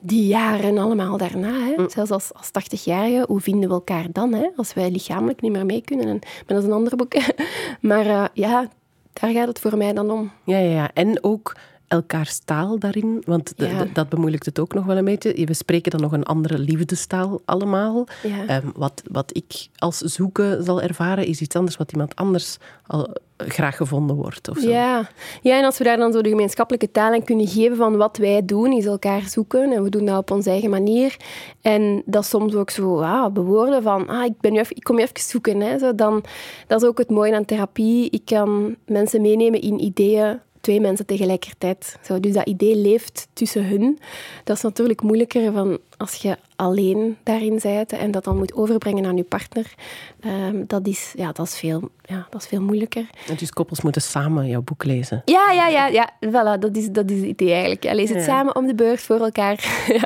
die 0.01 0.27
jaren 0.27 0.79
allemaal 0.79 1.17
daarna. 1.17 1.53
Hè. 1.53 1.89
Zelfs 1.89 2.11
als, 2.11 2.31
als 2.35 2.49
80-jarige, 2.49 3.25
hoe 3.29 3.41
vinden 3.41 3.69
we 3.69 3.75
elkaar 3.75 4.07
dan? 4.13 4.35
Hè? 4.35 4.49
Als 4.57 4.75
wij 4.75 4.91
lichamelijk 4.91 5.41
niet 5.41 5.53
meer 5.53 5.67
mee 5.67 5.83
kunnen. 5.83 6.07
En, 6.07 6.19
maar 6.21 6.45
dat 6.47 6.59
is 6.59 6.65
een 6.65 6.73
ander 6.73 6.97
boek. 6.97 7.15
maar 7.81 8.07
eh, 8.07 8.25
ja, 8.33 8.69
daar 9.13 9.31
gaat 9.31 9.49
het 9.49 9.59
voor 9.59 9.77
mij 9.77 9.93
dan 9.93 10.11
om. 10.11 10.31
Ja, 10.45 10.59
ja, 10.59 10.71
ja. 10.71 10.91
En 10.95 11.25
ook 11.25 11.57
elkaars 11.89 12.39
taal 12.45 12.79
daarin, 12.79 13.23
want 13.27 13.53
de- 13.59 13.67
Ja. 13.69 13.83
de- 13.83 13.93
dat 13.93 14.09
bemoeilijkt 14.09 14.47
het 14.47 14.59
ook 14.59 14.75
nog 14.75 14.85
wel 14.85 14.97
een 14.97 15.05
beetje. 15.05 15.47
We 15.47 15.55
spreken 15.55 15.91
dan 15.91 16.01
nog 16.01 16.13
een 16.13 16.25
andere 16.25 16.59
liefdestaal 16.59 17.41
allemaal. 17.45 18.07
Ja. 18.23 18.47
Ehm, 18.47 18.67
wat, 18.75 19.03
wat 19.11 19.31
ik 19.37 19.69
als 19.77 19.99
zoeken 19.99 20.65
zal 20.65 20.83
ervaren, 20.83 21.27
is 21.27 21.41
iets 21.41 21.57
anders 21.57 21.77
wat 21.77 21.93
iemand 21.93 22.17
anders 22.17 22.57
al 22.87 23.07
eh, 23.37 23.47
graag 23.49 23.77
gevonden 23.77 24.17
wordt. 24.17 24.49
Of 24.49 24.59
zo. 24.59 24.69
Ja. 24.69 25.09
ja, 25.43 25.59
en 25.59 25.65
als 25.65 25.79
we 25.79 25.85
daar 25.85 25.97
dan 25.97 26.13
zo 26.13 26.21
de 26.23 26.29
gemeenschappelijke 26.29 26.91
taal 26.91 27.13
aan 27.13 27.25
kunnen 27.25 27.47
geven 27.49 27.77
van 27.77 27.97
wat 27.97 28.17
wij 28.17 28.45
doen, 28.45 28.73
is 28.73 28.85
elkaar 28.85 29.23
zoeken. 29.23 29.73
En 29.73 29.83
we 29.83 29.89
doen 29.91 30.05
dat 30.05 30.19
op 30.19 30.31
onze 30.31 30.51
eigen 30.51 30.71
manier. 30.71 31.17
En 31.61 32.03
dat 32.07 32.25
soms 32.27 32.55
ook 32.55 32.71
zo 32.71 33.01
ah, 33.01 33.33
bewoorden 33.33 33.83
van, 33.83 34.09
ah, 34.09 34.25
ik, 34.25 34.41
ben 34.41 34.53
nu 34.53 34.59
even, 34.59 34.77
ik 34.77 34.83
kom 34.85 34.97
je 34.99 35.03
even 35.03 35.21
zoeken. 35.21 35.61
Hè. 35.61 35.79
Zo 35.79 35.95
dan, 35.95 36.25
dat 36.67 36.83
is 36.83 36.89
ook 36.89 36.99
het 36.99 37.11
mooie 37.11 37.35
aan 37.35 37.45
therapie. 37.45 38.11
Ik 38.11 38.23
kan 38.25 38.77
mensen 38.87 39.21
meenemen 39.21 39.61
in 39.61 39.81
ideeën, 39.85 40.41
twee 40.67 40.81
mensen 40.81 41.07
tegelijkertijd. 41.07 41.97
Zo, 42.03 42.21
dus 42.21 42.33
dat 42.33 42.47
idee 42.47 42.77
leeft 42.77 43.29
tussen 43.33 43.67
hun. 43.67 43.99
Dat 44.45 44.57
is 44.57 44.63
natuurlijk 44.63 45.03
moeilijker 45.03 45.53
van 45.53 45.79
als 45.97 46.15
je 46.15 46.37
alleen 46.57 47.17
daarin 47.23 47.59
bent 47.63 47.93
en 47.93 48.11
dat 48.11 48.25
dan 48.25 48.37
moet 48.37 48.55
overbrengen 48.55 49.05
aan 49.07 49.17
je 49.17 49.23
partner. 49.23 49.75
Ehm, 50.21 50.65
dat, 50.67 50.87
is, 50.87 51.13
ja, 51.17 51.33
dat, 51.33 51.47
is 51.47 51.59
veel, 51.59 51.89
ja, 52.05 52.27
dat 52.31 52.41
is 52.43 52.47
veel 52.49 52.61
moeilijker. 52.61 53.07
En 53.29 53.37
Dus 53.37 53.51
koppels 53.51 53.81
moeten 53.81 54.03
samen 54.03 54.47
jouw 54.49 54.63
boek 54.63 54.85
lezen. 54.85 55.23
Ja, 55.25 55.53
ja, 55.53 55.67
ja, 55.69 55.87
ja. 55.87 56.11
Voilà, 56.27 56.59
dat 56.61 56.77
is, 56.77 56.89
dat 56.91 57.11
is 57.11 57.17
het 57.17 57.27
idee 57.27 57.51
eigenlijk. 57.53 57.85
Lees 57.85 58.09
het 58.09 58.19
Ja. 58.19 58.25
samen 58.25 58.57
om 58.57 58.67
de 58.67 58.75
beurt 58.75 59.01
voor 59.01 59.21
elkaar. 59.21 59.85
ja. 59.97 60.03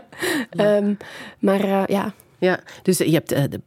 Ehm, 0.50 0.94
maar 1.38 1.60
eh, 1.60 1.82
ja, 1.86 2.12
Ja, 2.40 2.60
dus 2.82 2.98
je 2.98 3.10
hebt, 3.12 3.32
eh, 3.32 3.44
de- 3.50 3.60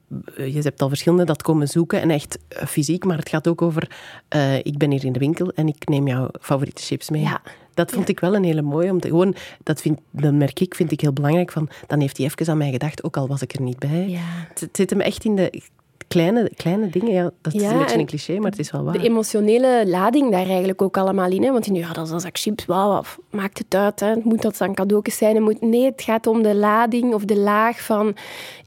je 0.51 0.60
hebt 0.62 0.82
al 0.82 0.88
verschillende 0.88 1.25
dat 1.25 1.42
komen 1.42 1.68
zoeken 1.68 2.01
en 2.01 2.10
echt 2.10 2.38
eh, 2.48 2.65
fysiek, 2.65 3.03
maar 3.06 3.18
het 3.18 3.30
gaat 3.30 3.48
ook 3.48 3.62
over, 3.62 3.89
eh, 4.27 4.58
ik 4.58 4.77
ben 4.77 4.92
hier 4.92 5.06
in 5.06 5.13
de 5.13 5.20
winkel 5.20 5.51
en 5.56 5.68
ik 5.68 5.88
neem 5.88 6.08
jouw 6.08 6.30
favoriete 6.42 6.82
chips 6.82 7.10
mee. 7.10 7.22
Ja. 7.22 7.42
Dat 7.74 7.92
vond 7.92 8.10
ik 8.10 8.20
wel 8.20 8.36
een 8.36 8.44
hele 8.44 8.62
mooie, 8.62 8.92
om 8.92 9.00
te, 9.00 9.08
gewoon, 9.08 9.36
dat, 9.63 9.82
vind, 9.82 10.00
dat 10.12 10.34
merk 10.34 10.60
ik, 10.60 10.75
vind 10.75 10.92
ik 10.92 11.01
heel 11.01 11.13
belangrijk, 11.13 11.51
van, 11.51 11.70
dan 11.88 12.00
heeft 12.00 12.18
hij 12.18 12.25
even 12.25 12.48
aan 12.48 12.58
mij 12.58 12.72
gedacht, 12.72 13.03
ook 13.03 13.18
al 13.18 13.27
was 13.27 13.42
ik 13.42 13.53
er 13.53 13.62
niet 13.62 13.80
bij. 13.80 14.10
Ja. 14.10 14.20
Het, 14.50 14.60
het 14.60 14.75
zit 14.77 14.89
hem 14.89 15.01
echt 15.01 15.24
in 15.25 15.36
de 15.36 15.62
kleine, 16.07 16.51
kleine 16.55 16.89
dingen, 16.89 17.13
ja, 17.13 17.31
dat 17.41 17.53
is 17.53 17.62
een 17.62 17.77
beetje 17.77 17.93
en 17.93 18.00
een 18.00 18.05
cliché, 18.05 18.38
maar 18.38 18.50
het 18.50 18.60
is 18.60 18.72
wel 18.72 18.83
waar. 18.83 18.93
de 18.93 19.03
emotionele 19.03 19.83
lading 19.88 20.31
daar 20.31 20.48
eigenlijk 20.48 20.81
ook 20.81 20.98
allemaal 20.98 21.31
in. 21.31 21.43
Hè? 21.43 21.51
Want 21.51 21.72
nu, 21.72 21.79
ja, 21.79 21.93
dat 21.93 22.05
is 22.05 22.12
een 22.12 22.19
zak 22.19 22.38
chips, 22.38 22.65
wauw, 22.65 22.89
wat 22.89 23.17
maakt 23.30 23.58
het 23.58 23.75
uit? 23.75 23.99
Hè? 23.99 24.15
Moet 24.23 24.41
dat 24.41 24.58
dan 24.58 24.73
cadeautjes 24.73 25.17
zijn? 25.17 25.36
Het 25.36 25.43
Moet... 25.43 25.62
Nee, 25.62 25.86
het 25.86 26.01
gaat 26.01 26.28
om 26.28 26.43
de 26.43 26.56
lading 26.56 27.13
of 27.13 27.25
de 27.25 27.38
laag 27.38 27.82
van... 27.82 28.15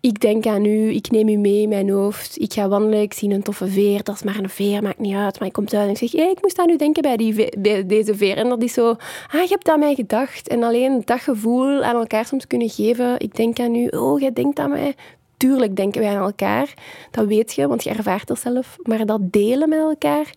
Ik 0.00 0.20
denk 0.20 0.46
aan 0.46 0.64
u, 0.64 0.94
ik 0.94 1.11
neem 1.11 1.28
u 1.28 1.37
mee 1.37 1.62
in 1.62 1.68
mijn 1.68 1.90
hoofd. 1.90 2.40
Ik 2.40 2.52
ga 2.52 2.68
wandelen, 2.68 3.00
ik 3.00 3.12
zie 3.12 3.30
een 3.30 3.42
toffe 3.42 3.68
veer. 3.68 4.02
Dat 4.02 4.14
is 4.14 4.22
maar 4.22 4.38
een 4.38 4.48
veer, 4.48 4.82
maakt 4.82 4.98
niet 4.98 5.14
uit. 5.14 5.38
Maar 5.38 5.48
ik 5.48 5.54
kom 5.54 5.66
thuis 5.66 5.84
en 5.84 5.90
ik 5.90 5.96
zeg, 5.96 6.12
hey, 6.12 6.30
ik 6.30 6.42
moest 6.42 6.58
aan 6.58 6.70
u 6.70 6.76
denken 6.76 7.02
bij, 7.02 7.16
die 7.16 7.48
bij 7.58 7.87
deze 7.87 8.14
veer. 8.14 8.37
En 8.37 8.48
dat 8.48 8.62
is 8.62 8.72
zo, 8.72 8.88
ah, 9.32 9.42
je 9.42 9.48
hebt 9.48 9.68
aan 9.68 9.78
mij 9.78 9.94
gedacht. 9.94 10.48
En 10.48 10.62
alleen 10.62 11.02
dat 11.04 11.20
gevoel 11.20 11.82
aan 11.82 11.96
elkaar 11.96 12.24
soms 12.24 12.46
kunnen 12.46 12.68
geven. 12.68 13.14
Ik 13.18 13.37
denk 13.37 13.58
aan 13.58 13.74
u, 13.74 13.87
oh, 13.87 14.20
jij 14.20 14.32
denkt 14.32 14.58
aan 14.58 14.70
mij. 14.70 14.94
Tuurlijk 15.37 15.77
denken 15.77 16.01
wij 16.01 16.16
aan 16.16 16.25
elkaar. 16.25 16.75
Dat 17.11 17.27
weet 17.27 17.55
je, 17.55 17.68
want 17.68 17.85
je 17.85 17.90
ervaart 17.90 18.27
dat 18.27 18.38
zelf. 18.38 18.77
Maar 18.83 19.07
dat 19.07 19.33
delen 19.33 19.68
met 19.68 19.79
elkaar, 19.79 20.31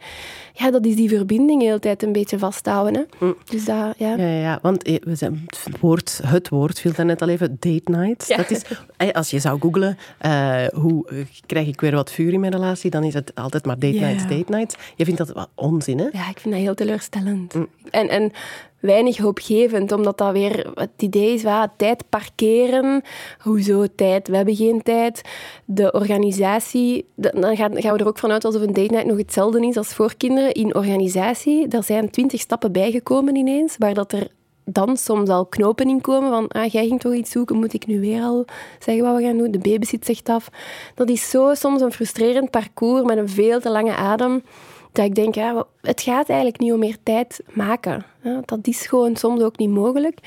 ja, 0.54 0.72
dat 0.72 0.86
is 0.86 0.96
die 0.96 1.10
verbinding 1.10 1.60
de 1.60 1.66
hele 1.66 1.80
tijd 1.80 2.04
een 2.04 2.12
beetje 2.12 2.40
vasthouden. 2.40 3.08
Hè? 3.20 3.32
Dus 3.46 3.66
dat, 3.66 3.94
ja. 3.98 4.16
Ja, 4.16 4.16
ja, 4.16 4.42
ja, 4.42 4.60
want 4.62 4.84
eh, 4.84 4.96
we 5.02 5.16
zijn, 5.16 5.46
het, 5.46 5.80
woord, 5.80 6.20
het 6.24 6.50
woord 6.50 6.80
viel 6.80 7.06
net 7.06 7.22
al 7.22 7.30
even, 7.30 7.58
date 7.60 7.92
night. 7.92 8.28
Ja. 8.28 8.38
Dat 8.38 8.52
is, 8.52 8.62
eh, 8.98 9.12
als 9.12 9.30
je 9.30 9.40
zou 9.40 9.60
googlen, 9.60 9.98
eh, 10.18 10.66
hoe 10.74 11.06
krijg 11.46 11.68
ik 11.68 11.82
weer 11.82 11.96
wat 11.96 12.12
vuur 12.12 12.34
in 12.34 12.40
mijn 12.40 12.52
relatie, 12.52 12.90
dan 12.90 13.04
is 13.04 13.14
het 13.14 13.32
altijd 13.36 13.66
maar 13.66 13.80
date 13.80 14.00
nights, 14.00 14.28
date 14.28 14.52
nights. 14.52 14.76
Je 14.96 15.06
vindt 15.06 15.20
dat 15.20 15.30
wat 15.32 15.50
onzin, 15.56 16.00
hè? 16.00 16.08
Ja, 16.12 16.30
ik 16.30 16.40
vind 16.40 16.54
dat 16.54 16.64
heel 16.64 16.76
teleurstellend. 16.76 17.54
En, 17.90 18.10
en 18.10 18.32
weinig 18.80 19.18
hoopgevend, 19.18 19.92
omdat 19.92 20.18
dat 20.18 20.32
weer 20.32 20.72
het 20.74 20.90
idee 20.98 21.34
is, 21.34 21.44
wa, 21.44 21.72
tijd 21.78 22.04
parkeren. 22.10 23.02
Hoezo 23.40 23.86
tijd? 23.96 24.28
We 24.28 24.36
hebben 24.36 24.56
geen 24.56 24.82
tijd. 24.84 25.22
De 25.66 25.92
organisatie, 25.92 27.06
dan 27.16 27.56
gaan, 27.56 27.82
gaan 27.82 27.94
we 27.94 28.00
er 28.00 28.08
ook 28.08 28.20
vanuit 28.20 28.46
alsof 28.46 28.62
een 28.62 28.74
date 28.74 28.92
night 28.94 29.06
nog 29.06 29.18
hetzelfde 29.18 29.68
is 29.68 29.78
als 29.78 29.94
voor 29.94 30.14
kinderen. 30.18 30.38
In 30.47 30.75
organisatie, 30.75 31.67
er 31.67 31.84
zijn 31.84 32.10
twintig 32.10 32.39
stappen 32.39 32.71
bijgekomen 32.71 33.36
ineens, 33.36 33.75
waar 33.78 33.93
dat 33.93 34.12
er 34.12 34.28
dan 34.73 34.97
soms 34.97 35.30
al 35.30 35.45
knopen 35.45 35.89
in 35.89 36.02
komen 36.02 36.30
van 36.30 36.47
ah, 36.47 36.71
jij 36.71 36.88
ging 36.88 36.99
toch 36.99 37.13
iets 37.13 37.32
zoeken, 37.32 37.56
moet 37.56 37.73
ik 37.73 37.88
nu 37.88 37.99
weer 37.99 38.21
al 38.21 38.45
zeggen 38.80 39.04
wat 39.04 39.15
we 39.15 39.23
gaan 39.23 39.38
doen? 39.38 39.52
De 39.52 39.60
babysit 39.60 40.06
zegt 40.06 40.30
af. 40.30 40.49
Dat 40.95 41.10
is 41.10 41.30
zo 41.30 41.54
soms 41.54 41.82
een 41.82 41.91
frustrerend 41.91 42.49
parcours 42.49 43.04
met 43.04 43.17
een 43.17 43.30
veel 43.30 43.60
te 43.60 43.69
lange 43.69 43.95
adem, 43.95 44.43
dat 44.91 45.06
ik 45.06 45.15
denk, 45.15 45.36
ja, 45.36 45.65
het 45.82 46.02
gaat 46.02 46.30
eigenlijk 46.30 46.60
niet 46.60 46.71
om 46.71 46.80
meer 46.80 46.97
tijd 47.04 47.41
maken. 47.52 48.06
Dat 48.45 48.67
is 48.67 48.86
gewoon 48.86 49.15
soms 49.15 49.41
ook 49.41 49.58
niet 49.58 49.69
mogelijk. 49.69 50.19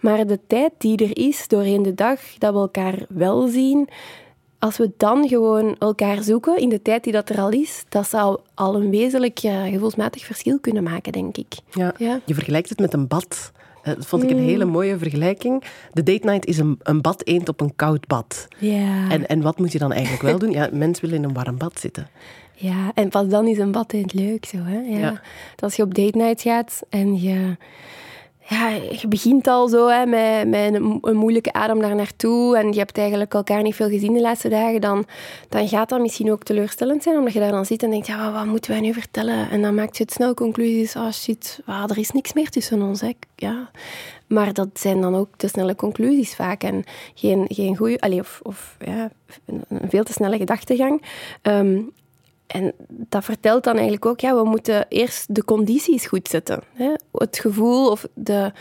Maar 0.00 0.26
de 0.26 0.40
tijd 0.46 0.72
die 0.78 0.96
er 0.96 1.16
is 1.16 1.48
doorheen 1.48 1.82
de 1.82 1.94
dag, 1.94 2.20
dat 2.38 2.52
we 2.52 2.58
elkaar 2.58 3.04
wel 3.08 3.46
zien, 3.46 3.88
als 4.60 4.76
we 4.76 4.90
dan 4.96 5.28
gewoon 5.28 5.76
elkaar 5.78 6.22
zoeken 6.22 6.56
in 6.56 6.68
de 6.68 6.82
tijd 6.82 7.04
die 7.04 7.12
dat 7.12 7.28
er 7.28 7.38
al 7.40 7.50
is, 7.50 7.84
dat 7.88 8.08
zou 8.08 8.38
al 8.54 8.74
een 8.74 8.90
wezenlijk 8.90 9.38
gevoelsmatig 9.42 10.24
verschil 10.24 10.58
kunnen 10.60 10.82
maken, 10.82 11.12
denk 11.12 11.36
ik. 11.36 11.54
Ja. 11.70 11.94
Ja. 11.98 12.20
Je 12.24 12.34
vergelijkt 12.34 12.68
het 12.68 12.78
met 12.78 12.92
een 12.92 13.06
bad. 13.06 13.52
Eh, 13.82 13.94
Dat 13.94 14.06
vond 14.06 14.22
ik 14.22 14.30
een 14.30 14.38
hele 14.38 14.64
mooie 14.64 14.98
vergelijking. 14.98 15.62
De 15.92 16.02
date 16.02 16.26
night 16.26 16.46
is 16.46 16.58
een, 16.58 16.78
een 16.82 17.00
bad 17.00 17.26
eend 17.26 17.48
op 17.48 17.60
een 17.60 17.76
koud 17.76 18.06
bad. 18.06 18.48
Ja. 18.58 19.10
En, 19.10 19.28
en 19.28 19.42
wat 19.42 19.58
moet 19.58 19.72
je 19.72 19.78
dan 19.78 19.92
eigenlijk 19.92 20.22
wel 20.22 20.38
doen? 20.38 20.50
Ja, 20.50 20.68
mens 20.72 21.00
wil 21.00 21.10
in 21.12 21.24
een 21.24 21.32
warm 21.32 21.58
bad 21.58 21.80
zitten. 21.80 22.08
Ja, 22.54 22.92
en 22.94 23.08
pas 23.08 23.28
dan 23.28 23.46
is 23.46 23.58
een 23.58 23.72
bad 23.72 23.92
het 23.92 24.12
leuk 24.14 24.44
zo. 24.44 24.56
Hè? 24.60 24.78
Ja. 24.78 24.98
Ja. 24.98 25.10
Dat 25.10 25.62
als 25.62 25.76
je 25.76 25.82
op 25.82 25.94
date 25.94 26.18
night 26.18 26.42
gaat 26.42 26.82
en 26.88 27.20
je, 27.20 27.56
ja, 28.50 28.68
je 29.00 29.08
begint 29.08 29.46
al 29.46 29.68
zo 29.68 29.88
hè, 29.88 30.06
met, 30.06 30.48
met 30.48 30.74
een, 30.74 31.16
moeilijke 31.16 31.52
adem 31.52 31.80
daar 31.80 31.94
naartoe 31.94 32.56
en 32.56 32.72
je 32.72 32.78
hebt 32.78 32.98
eigenlijk 32.98 33.34
elkaar 33.34 33.62
niet 33.62 33.74
veel 33.74 33.88
gezien 33.88 34.12
de 34.12 34.20
laatste 34.20 34.48
dagen, 34.48 34.80
dan, 34.80 35.04
dan 35.48 35.68
gaat 35.68 35.88
dat 35.88 36.00
misschien 36.00 36.32
ook 36.32 36.42
teleurstellend 36.42 37.02
zijn, 37.02 37.18
omdat 37.18 37.32
je 37.32 37.38
daar 37.38 37.50
dan 37.50 37.66
zit 37.66 37.82
en 37.82 37.90
denkt, 37.90 38.06
ja, 38.06 38.32
wat, 38.32 38.44
moeten 38.44 38.70
wij 38.70 38.80
nu 38.80 38.92
vertellen? 38.92 39.50
En 39.50 39.62
dan 39.62 39.74
maakt 39.74 39.96
je 39.96 40.02
het 40.02 40.12
snel 40.12 40.34
conclusies, 40.34 40.96
oh 40.96 41.10
shit, 41.10 41.60
ah, 41.66 41.90
er 41.90 41.98
is 41.98 42.10
niks 42.10 42.32
meer 42.32 42.50
tussen 42.50 42.82
ons. 42.82 43.00
Hè. 43.00 43.12
Ja. 43.36 43.70
Maar 44.26 44.52
dat 44.52 44.68
zijn 44.72 45.00
dan 45.00 45.14
ook 45.14 45.28
te 45.36 45.48
snelle 45.48 45.74
conclusies 45.74 46.34
vaak 46.34 46.62
en 46.62 46.84
geen, 47.14 47.44
geen 47.48 47.76
goede, 47.76 48.18
of, 48.20 48.40
of 48.42 48.76
ja, 48.84 49.10
een, 49.46 49.64
een 49.68 49.90
veel 49.90 50.04
te 50.04 50.12
snelle 50.12 50.36
gedachtegang. 50.36 51.02
Ehm, 51.42 51.80
en 52.52 52.72
dat 52.88 53.24
vertelt 53.24 53.64
dan 53.64 53.72
eigenlijk 53.74 54.06
ook, 54.06 54.20
ja, 54.20 54.34
we 54.34 54.44
moeten 54.48 54.86
eerst 54.88 55.34
de 55.34 55.44
condities 55.44 56.06
goed 56.06 56.28
zetten. 56.28 56.62
Hè? 56.72 56.92
Het 57.12 57.38
gevoel 57.38 57.90
of 57.90 58.06
de, 58.14 58.52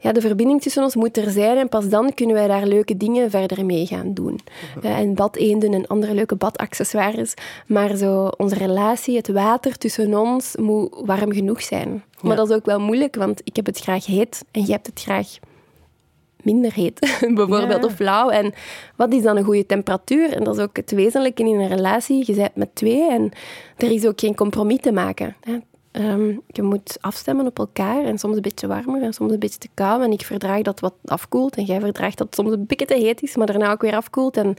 ja, 0.00 0.12
de 0.12 0.20
verbinding 0.20 0.62
tussen 0.62 0.82
ons 0.82 0.94
moet 0.94 1.16
er 1.16 1.30
zijn 1.30 1.56
en 1.56 1.68
pas 1.68 1.88
dan 1.88 2.14
kunnen 2.14 2.36
wij 2.36 2.48
daar 2.48 2.66
leuke 2.66 2.96
dingen 2.96 3.30
verder 3.30 3.64
mee 3.66 3.86
gaan 3.86 4.14
doen. 4.14 4.40
Ja, 4.82 4.96
en 4.96 5.14
badeenden 5.14 5.74
en 5.74 5.86
andere 5.86 6.14
leuke 6.14 6.36
badaccessoires. 6.36 7.34
Maar 7.66 7.96
zo 7.96 8.26
onze 8.36 8.54
relatie, 8.54 9.16
het 9.16 9.28
water 9.28 9.78
tussen 9.78 10.14
ons, 10.14 10.56
moet 10.56 11.02
warm 11.04 11.32
genoeg 11.32 11.62
zijn. 11.62 12.04
Maar 12.20 12.30
Ja. 12.30 12.36
dat 12.36 12.50
is 12.50 12.56
ook 12.56 12.66
wel 12.66 12.80
moeilijk, 12.80 13.16
want 13.16 13.40
ik 13.44 13.56
heb 13.56 13.66
het 13.66 13.78
graag 13.78 14.06
heet 14.06 14.44
en 14.50 14.60
jij 14.60 14.74
hebt 14.74 14.86
het 14.86 15.00
graag 15.00 15.38
minder 16.44 16.72
heet, 16.72 17.00
bijvoorbeeld, 17.34 17.80
Ja. 17.80 17.84
of 17.86 17.92
flauw. 17.94 18.28
En 18.30 18.52
wat 18.96 19.12
is 19.12 19.22
dan 19.22 19.36
een 19.36 19.44
goede 19.44 19.66
temperatuur? 19.66 20.32
En 20.32 20.44
dat 20.44 20.56
is 20.56 20.62
ook 20.62 20.76
het 20.76 20.90
wezenlijke 20.90 21.42
in 21.42 21.60
een 21.60 21.68
relatie. 21.68 22.22
Je 22.26 22.34
bent 22.34 22.56
met 22.56 22.74
twee 22.74 23.10
en 23.10 23.30
er 23.76 23.90
is 23.90 24.06
ook 24.06 24.20
geen 24.20 24.34
compromis 24.34 24.80
te 24.80 24.92
maken. 24.92 25.36
Hè. 25.40 25.56
Ehm, 25.90 26.28
je 26.46 26.62
moet 26.62 26.96
afstemmen 27.00 27.46
op 27.46 27.58
elkaar 27.58 28.04
en 28.04 28.18
soms 28.18 28.36
een 28.36 28.42
beetje 28.42 28.66
warmer 28.66 29.02
en 29.02 29.12
soms 29.12 29.32
een 29.32 29.38
beetje 29.38 29.58
te 29.58 29.68
koud. 29.74 30.02
En 30.02 30.12
ik 30.12 30.22
verdraag 30.24 30.62
dat 30.62 30.80
wat 30.80 30.94
afkoelt 31.04 31.56
en 31.56 31.64
jij 31.64 31.80
verdraagt 31.80 32.18
dat 32.18 32.26
het 32.26 32.36
soms 32.36 32.50
een 32.52 32.66
beetje 32.66 32.86
te 32.86 32.94
heet 32.94 33.22
is, 33.22 33.36
maar 33.36 33.46
daarna 33.46 33.70
ook 33.70 33.80
weer 33.80 33.94
afkoelt. 33.96 34.36
En 34.36 34.54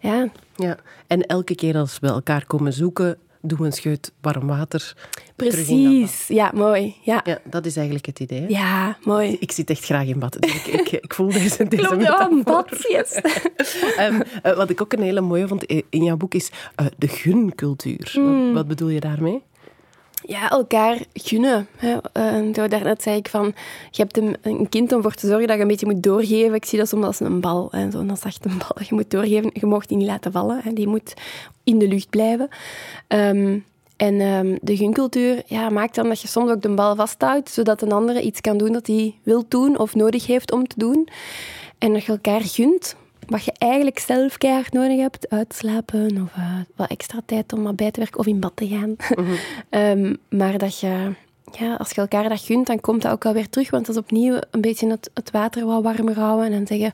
ja, 0.00 0.28
Ja, 0.56 0.76
en 1.06 1.22
elke 1.26 1.54
keer 1.54 1.76
als 1.76 1.98
we 1.98 2.06
elkaar 2.06 2.46
komen 2.46 2.72
zoeken, 2.72 3.18
doen 3.42 3.58
we 3.58 3.64
een 3.64 3.72
scheut 3.72 4.12
warm 4.20 4.46
water. 4.46 4.94
precies. 5.36 6.26
Ja, 6.28 6.50
mooi. 6.54 6.94
Ja, 7.02 7.20
Ja, 7.24 7.38
dat 7.44 7.66
is 7.66 7.76
eigenlijk 7.76 8.06
het 8.06 8.20
idee. 8.20 8.40
hè? 8.40 8.46
ja 8.48 8.96
mooi. 9.04 9.36
Ik 9.40 9.52
zit 9.52 9.70
echt 9.70 9.84
graag 9.84 10.06
in 10.06 10.18
bad. 10.18 10.36
Ik, 10.36 10.52
ik, 10.66 10.90
ik 10.90 11.14
voel 11.14 11.32
deze, 11.32 11.64
deze 11.68 11.86
Klopt, 11.86 12.02
ja, 12.02 12.28
een 12.30 12.42
bad, 12.42 12.68
yes. 12.88 13.12
Ehm, 13.96 14.20
eh, 14.42 14.56
wat 14.56 14.70
ik 14.70 14.80
ook 14.82 14.92
een 14.92 15.02
hele 15.02 15.20
mooie 15.20 15.48
vond 15.48 15.70
i- 15.72 15.82
in 15.90 16.04
jouw 16.04 16.16
boek 16.16 16.34
is 16.34 16.50
eh, 16.74 16.86
de 16.98 17.08
guncultuur. 17.08 18.12
Wat, 18.14 18.52
wat 18.54 18.68
bedoel 18.68 18.88
je 18.88 19.00
daarmee? 19.00 19.42
Ja, 20.32 20.50
elkaar 20.50 20.98
gunnen. 21.14 21.66
Hè. 21.76 21.96
Eh, 22.12 22.54
zo 22.54 22.68
daarnet 22.68 23.02
zei 23.02 23.16
ik 23.16 23.28
van, 23.28 23.54
je 23.90 24.02
hebt 24.02 24.16
een, 24.16 24.36
een 24.42 24.68
kind 24.68 24.92
om 24.92 25.02
voor 25.02 25.14
te 25.14 25.26
zorgen 25.26 25.46
dat 25.46 25.56
je 25.56 25.62
een 25.62 25.68
beetje 25.68 25.86
moet 25.86 26.02
doorgeven. 26.02 26.54
Ik 26.54 26.64
zie 26.64 26.78
dat 26.78 26.88
soms 26.88 27.04
als 27.04 27.20
een 27.20 27.40
bal, 27.40 27.68
hè, 27.70 27.90
zo'n 27.90 28.16
zachte 28.16 28.48
bal 28.58 28.74
dat 28.74 28.88
je 28.88 28.94
moet 28.94 29.10
doorgeven. 29.10 29.50
Je 29.54 29.66
mag 29.66 29.86
die 29.86 29.96
niet 29.96 30.06
laten 30.06 30.32
vallen, 30.32 30.60
hè. 30.62 30.72
die 30.72 30.86
moet 30.86 31.14
in 31.64 31.78
de 31.78 31.88
lucht 31.88 32.10
blijven. 32.10 32.48
Ehm, 33.06 33.58
en 33.96 34.20
ehm, 34.20 34.56
de 34.60 34.76
guncultuur 34.76 35.42
ja, 35.46 35.70
maakt 35.70 35.94
dan 35.94 36.08
dat 36.08 36.20
je 36.20 36.28
soms 36.28 36.50
ook 36.50 36.62
de 36.62 36.74
bal 36.74 36.96
vasthoudt, 36.96 37.50
zodat 37.50 37.82
een 37.82 37.92
andere 37.92 38.22
iets 38.22 38.40
kan 38.40 38.56
doen 38.56 38.72
dat 38.72 38.86
hij 38.86 39.14
wil 39.22 39.44
doen 39.48 39.78
of 39.78 39.94
nodig 39.94 40.26
heeft 40.26 40.52
om 40.52 40.66
te 40.66 40.78
doen. 40.78 41.08
En 41.78 41.92
dat 41.92 42.04
je 42.04 42.12
elkaar 42.12 42.40
gunt 42.40 42.96
wat 43.32 43.44
je 43.44 43.52
eigenlijk 43.58 43.98
zelf 43.98 44.38
keihard 44.38 44.72
nodig 44.72 44.98
hebt. 44.98 45.30
Uitslapen 45.30 46.22
of 46.22 46.36
eh, 46.36 46.58
wat 46.76 46.90
extra 46.90 47.20
tijd 47.26 47.52
om 47.52 47.62
wat 47.62 47.76
bij 47.76 47.90
te 47.90 48.00
werken 48.00 48.18
of 48.18 48.26
in 48.26 48.40
bad 48.40 48.52
te 48.54 48.68
gaan. 48.68 48.96
Ehm, 49.68 50.14
maar 50.28 50.58
dat 50.58 50.80
je, 50.80 51.12
ja, 51.52 51.74
als 51.74 51.90
je 51.90 52.00
elkaar 52.00 52.28
dat 52.28 52.40
gunt, 52.40 52.66
dan 52.66 52.80
komt 52.80 53.02
dat 53.02 53.12
ook 53.12 53.22
wel 53.22 53.32
weer 53.32 53.48
terug. 53.48 53.70
Want 53.70 53.86
dat 53.86 53.94
is 53.94 54.02
opnieuw 54.02 54.38
een 54.50 54.60
beetje 54.60 54.90
het, 54.90 55.10
het 55.14 55.30
water 55.30 55.66
wat 55.66 55.82
warmer 55.82 56.18
houden. 56.18 56.46
En 56.46 56.52
dan 56.52 56.66
zeggen, 56.66 56.92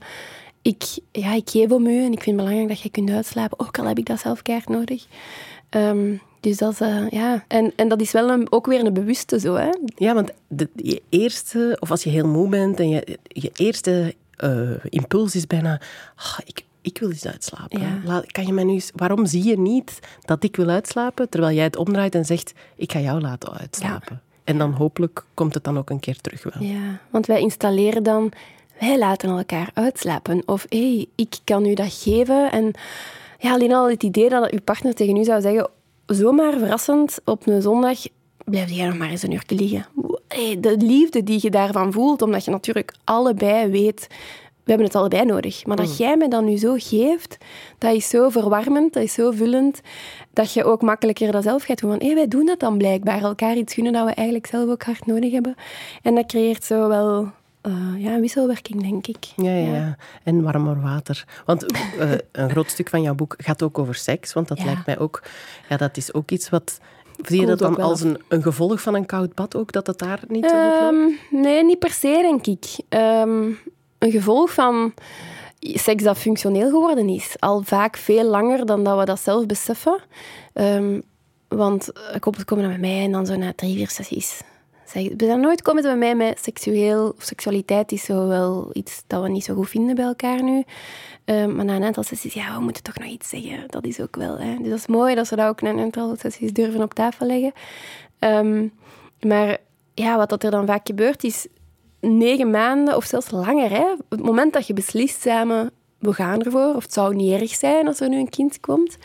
ik, 0.63 0.85
ja, 1.13 1.35
ik 1.35 1.51
geef 1.51 1.71
om 1.71 1.87
u 1.87 2.05
en 2.05 2.13
ik 2.13 2.23
vind 2.23 2.37
het 2.37 2.37
belangrijk 2.37 2.69
dat 2.69 2.81
je 2.81 2.91
kunt 2.91 3.11
uitslapen. 3.11 3.61
Ook 3.61 3.79
al 3.79 3.87
heb 3.87 3.99
ik 3.99 4.07
dat 4.07 4.21
zelf 4.21 4.43
keihard 4.43 4.69
nodig. 4.69 5.07
Ehm, 5.69 6.17
dus 6.41 6.57
dat 6.57 6.73
is, 6.73 6.81
eh, 6.81 7.11
ja. 7.11 7.45
En, 7.49 7.73
en 7.77 7.89
dat 7.89 8.01
is 8.01 8.13
wel 8.13 8.31
een, 8.31 8.53
ook 8.53 8.67
weer 8.67 8.85
een 8.85 8.93
bewuste 8.93 9.41
zo, 9.41 9.55
hè. 9.55 9.71
Ja, 9.97 10.15
want 10.15 10.31
de, 10.49 10.69
je 10.75 11.03
eerste, 11.09 11.77
of 11.81 11.91
als 11.91 12.03
je 12.03 12.11
heel 12.11 12.29
moe 12.29 12.49
bent 12.49 12.81
en 12.81 12.89
je, 12.89 13.19
je 13.23 13.51
eerste 13.55 14.15
eh, 14.39 14.85
impuls 14.89 15.35
is 15.35 15.47
bijna, 15.47 15.81
"Ah, 16.17 16.39
ik, 16.45 16.65
ik 16.81 16.99
wil 16.99 17.11
eens 17.11 17.27
uitslapen. 17.27 17.81
Ja. 17.81 18.01
Laat- 18.05 18.33
kan 18.33 18.47
je 18.47 18.53
mij 18.53 18.65
nu 18.65 18.73
eens, 18.73 18.91
waarom 18.95 19.27
zie 19.27 19.45
je 19.45 19.59
niet 19.59 19.99
dat 20.25 20.45
ik 20.45 20.57
wil 20.57 20.69
uitslapen, 20.69 21.29
terwijl 21.29 21.55
jij 21.55 21.65
het 21.65 21.77
omdraait 21.77 22.15
en 22.15 22.25
zegt, 22.25 22.53
ik 22.77 22.93
ga 22.93 22.99
jou 23.01 23.21
laten 23.21 23.53
uitslapen. 23.59 24.23
En 24.45 24.59
dan 24.59 24.73
hopelijk 24.73 25.25
komt 25.35 25.55
het 25.55 25.65
dan 25.65 25.79
ook 25.79 25.91
een 25.91 26.01
keer 26.01 26.21
terug 26.21 26.43
wel. 26.43 26.63
Ja, 26.69 26.99
want 27.11 27.27
wij 27.27 27.41
installeren 27.41 28.03
dan, 28.03 28.33
wij 28.81 28.99
laten 28.99 29.29
elkaar 29.29 29.71
uitslapen. 29.75 30.43
Of 30.47 30.67
hé, 30.69 30.95
hey, 30.95 31.07
ik 31.15 31.39
kan 31.45 31.67
u 31.67 31.75
dat 31.75 31.93
geven. 31.93 32.51
En 32.53 32.73
ja, 33.39 33.53
alleen 33.53 33.73
al 33.73 33.91
het 33.91 34.03
idee 34.03 34.29
dat 34.29 34.51
uw 34.51 34.61
partner 34.61 34.95
tegen 34.95 35.17
u 35.17 35.25
zou 35.25 35.41
zeggen, 35.41 35.71
zomaar 36.07 36.53
verrassend 36.59 37.19
op 37.25 37.47
een 37.47 37.63
zondag, 37.63 37.99
blijf 38.45 38.71
jij 38.71 38.87
nog 38.87 38.97
maar 38.99 39.11
eens 39.11 39.23
een 39.23 39.33
uur 39.33 39.45
liggen. 39.47 39.87
De 40.61 40.77
liefde 40.79 41.23
die 41.23 41.39
je 41.43 41.51
daarvan 41.51 41.93
voelt, 41.93 42.23
omdat 42.23 42.45
je 42.45 42.51
natuurlijk 42.51 42.95
allebei 43.05 43.71
weet, 43.71 44.07
we 44.65 44.75
hebben 44.75 44.87
het 44.87 44.97
allebei 44.97 45.25
nodig. 45.25 45.67
Maar 45.67 45.77
dat 45.77 45.97
jij 45.97 46.17
me 46.17 46.29
dan 46.29 46.45
nu 46.45 46.57
zo 46.57 46.75
geeft, 46.79 47.37
dat 47.79 47.95
is 47.95 48.09
zo 48.09 48.29
verwarmend, 48.29 48.93
dat 48.93 49.03
is 49.03 49.13
zo 49.13 49.31
vullend, 49.31 49.81
dat 50.33 50.53
je 50.53 50.65
ook 50.65 50.83
makkelijker 50.83 51.33
dat 51.33 51.43
zelf 51.43 51.63
gaat 51.63 51.79
doen. 51.81 51.91
Van, 51.91 52.09
hé, 52.09 52.15
wij 52.15 52.29
doen 52.29 52.47
dat 52.47 52.61
dan 52.61 52.79
blijkbaar. 52.79 53.23
Elkaar 53.23 53.57
iets 53.57 53.75
gunnen 53.75 53.93
dat 53.93 54.05
we 54.07 54.13
eigenlijk 54.13 54.47
zelf 54.47 54.71
ook 54.71 54.83
hard 54.83 55.07
nodig 55.07 55.33
hebben. 55.33 55.55
En 56.03 56.15
dat 56.15 56.27
creëert 56.27 56.65
zo 56.65 56.89
wel 56.89 57.29
eh, 57.61 57.73
ja, 57.97 58.21
wisselwerking, 58.21 58.81
denk 58.83 59.07
ik. 59.07 59.25
Ja, 59.37 59.55
ja, 59.55 59.75
ja. 59.75 59.97
En 60.23 60.43
warmer 60.43 60.81
water. 60.81 61.25
Want 61.45 61.73
eh, 61.99 62.11
een 62.33 62.51
groot 62.51 62.71
stuk 62.71 62.89
van 62.89 63.03
jouw 63.03 63.15
boek 63.15 63.35
gaat 63.39 63.63
ook 63.63 63.79
over 63.79 63.95
seks. 63.95 64.33
Want 64.33 64.49
dat 64.49 64.59
Ja. 64.59 64.65
lijkt 64.65 64.87
mij 64.87 64.99
ook... 64.99 65.23
Ja, 65.69 65.77
dat 65.77 65.97
is 65.97 66.15
ook 66.15 66.31
iets 66.31 66.49
wat... 66.51 66.79
Zie 67.27 67.41
je 67.41 67.47
dat 67.47 67.59
dan 67.59 67.77
als 67.77 68.01
een, 68.01 68.19
een 68.29 68.43
gevolg 68.43 68.81
van 68.81 68.95
een 68.95 69.07
koud 69.07 69.35
bad 69.35 69.57
ook? 69.57 69.73
Dat 69.73 69.87
het 69.87 69.99
daar 69.99 70.21
niet? 70.29 70.45
Ehm, 70.45 70.95
nee, 71.31 71.65
niet 71.65 71.79
per 71.79 71.91
se, 71.91 72.19
denk 72.23 72.47
ik. 72.47 72.79
Ehm, 72.89 73.51
een 73.99 74.11
gevolg 74.11 74.53
van 74.53 74.95
seks 75.59 76.03
dat 76.03 76.19
functioneel 76.19 76.71
geworden 76.71 77.09
is. 77.09 77.35
Al 77.39 77.63
vaak 77.63 77.97
veel 77.97 78.25
langer 78.25 78.67
dan 78.67 78.85
dat 78.85 78.99
we 78.99 79.05
dat 79.05 79.21
zelf 79.21 79.47
beseffen. 79.47 80.01
Ehm, 80.53 81.01
want 81.49 81.91
koppels 82.21 82.45
komen 82.45 82.69
bij 82.69 82.79
mij 82.79 83.05
en 83.05 83.13
dan 83.13 83.27
zo 83.27 83.37
na 83.37 83.53
drie, 83.57 83.77
vier 83.77 83.89
sessies. 83.89 84.41
Zeg, 84.89 85.09
zijn 85.17 85.41
nooit 85.41 85.63
komen 85.63 85.83
bij 85.83 85.97
mij 85.97 86.15
met 86.15 86.39
seksueel 86.43 87.15
of 87.17 87.23
seksualiteit 87.23 87.93
is 87.93 88.05
zo 88.05 88.27
wel 88.27 88.71
iets 88.73 89.03
dat 89.07 89.23
we 89.23 89.29
niet 89.29 89.45
zo 89.45 89.55
goed 89.55 89.69
vinden 89.69 89.95
bij 89.95 90.05
elkaar 90.05 90.43
nu. 90.43 90.65
Ehm, 91.25 91.57
maar 91.57 91.65
na 91.65 91.77
een 91.77 91.85
aantal 91.85 92.03
sessies, 92.03 92.35
ja, 92.35 92.55
we 92.55 92.63
moeten 92.63 92.83
toch 92.83 92.99
nog 92.99 93.09
iets 93.09 93.29
zeggen. 93.29 93.65
Dat 93.67 93.87
is 93.87 94.01
ook 94.01 94.17
wel. 94.17 94.39
Hè. 94.39 94.57
Dus 94.57 94.69
dat 94.69 94.79
is 94.79 94.87
mooi 94.87 95.15
dat 95.15 95.27
ze 95.27 95.37
dat 95.37 95.49
ook 95.49 95.61
na 95.61 95.71
een 95.71 95.79
aantal 95.79 96.17
sessies 96.17 96.53
durven 96.53 96.83
op 96.83 96.95
tafel 96.95 97.27
leggen. 97.27 97.53
Ehm, 98.19 98.67
maar 99.21 99.59
ja, 99.95 100.17
wat 100.17 100.29
dat 100.29 100.43
er 100.43 100.51
dan 100.51 100.67
vaak 100.67 100.87
gebeurt 100.87 101.25
is 101.25 101.47
negen 102.01 102.51
maanden 102.51 102.97
of 102.97 103.05
zelfs 103.05 103.31
langer. 103.31 103.71
Hè? 103.71 103.95
Het 104.09 104.23
moment 104.23 104.53
dat 104.53 104.67
je 104.67 104.73
beslist 104.73 105.21
samen, 105.21 105.71
we 105.99 106.13
gaan 106.13 106.43
ervoor, 106.43 106.75
of 106.75 106.83
het 106.83 106.93
zou 106.93 107.15
niet 107.15 107.41
erg 107.41 107.55
zijn 107.55 107.87
als 107.87 108.01
er 108.01 108.09
nu 108.09 108.19
een 108.19 108.29
kind 108.29 108.61
komt, 108.61 108.97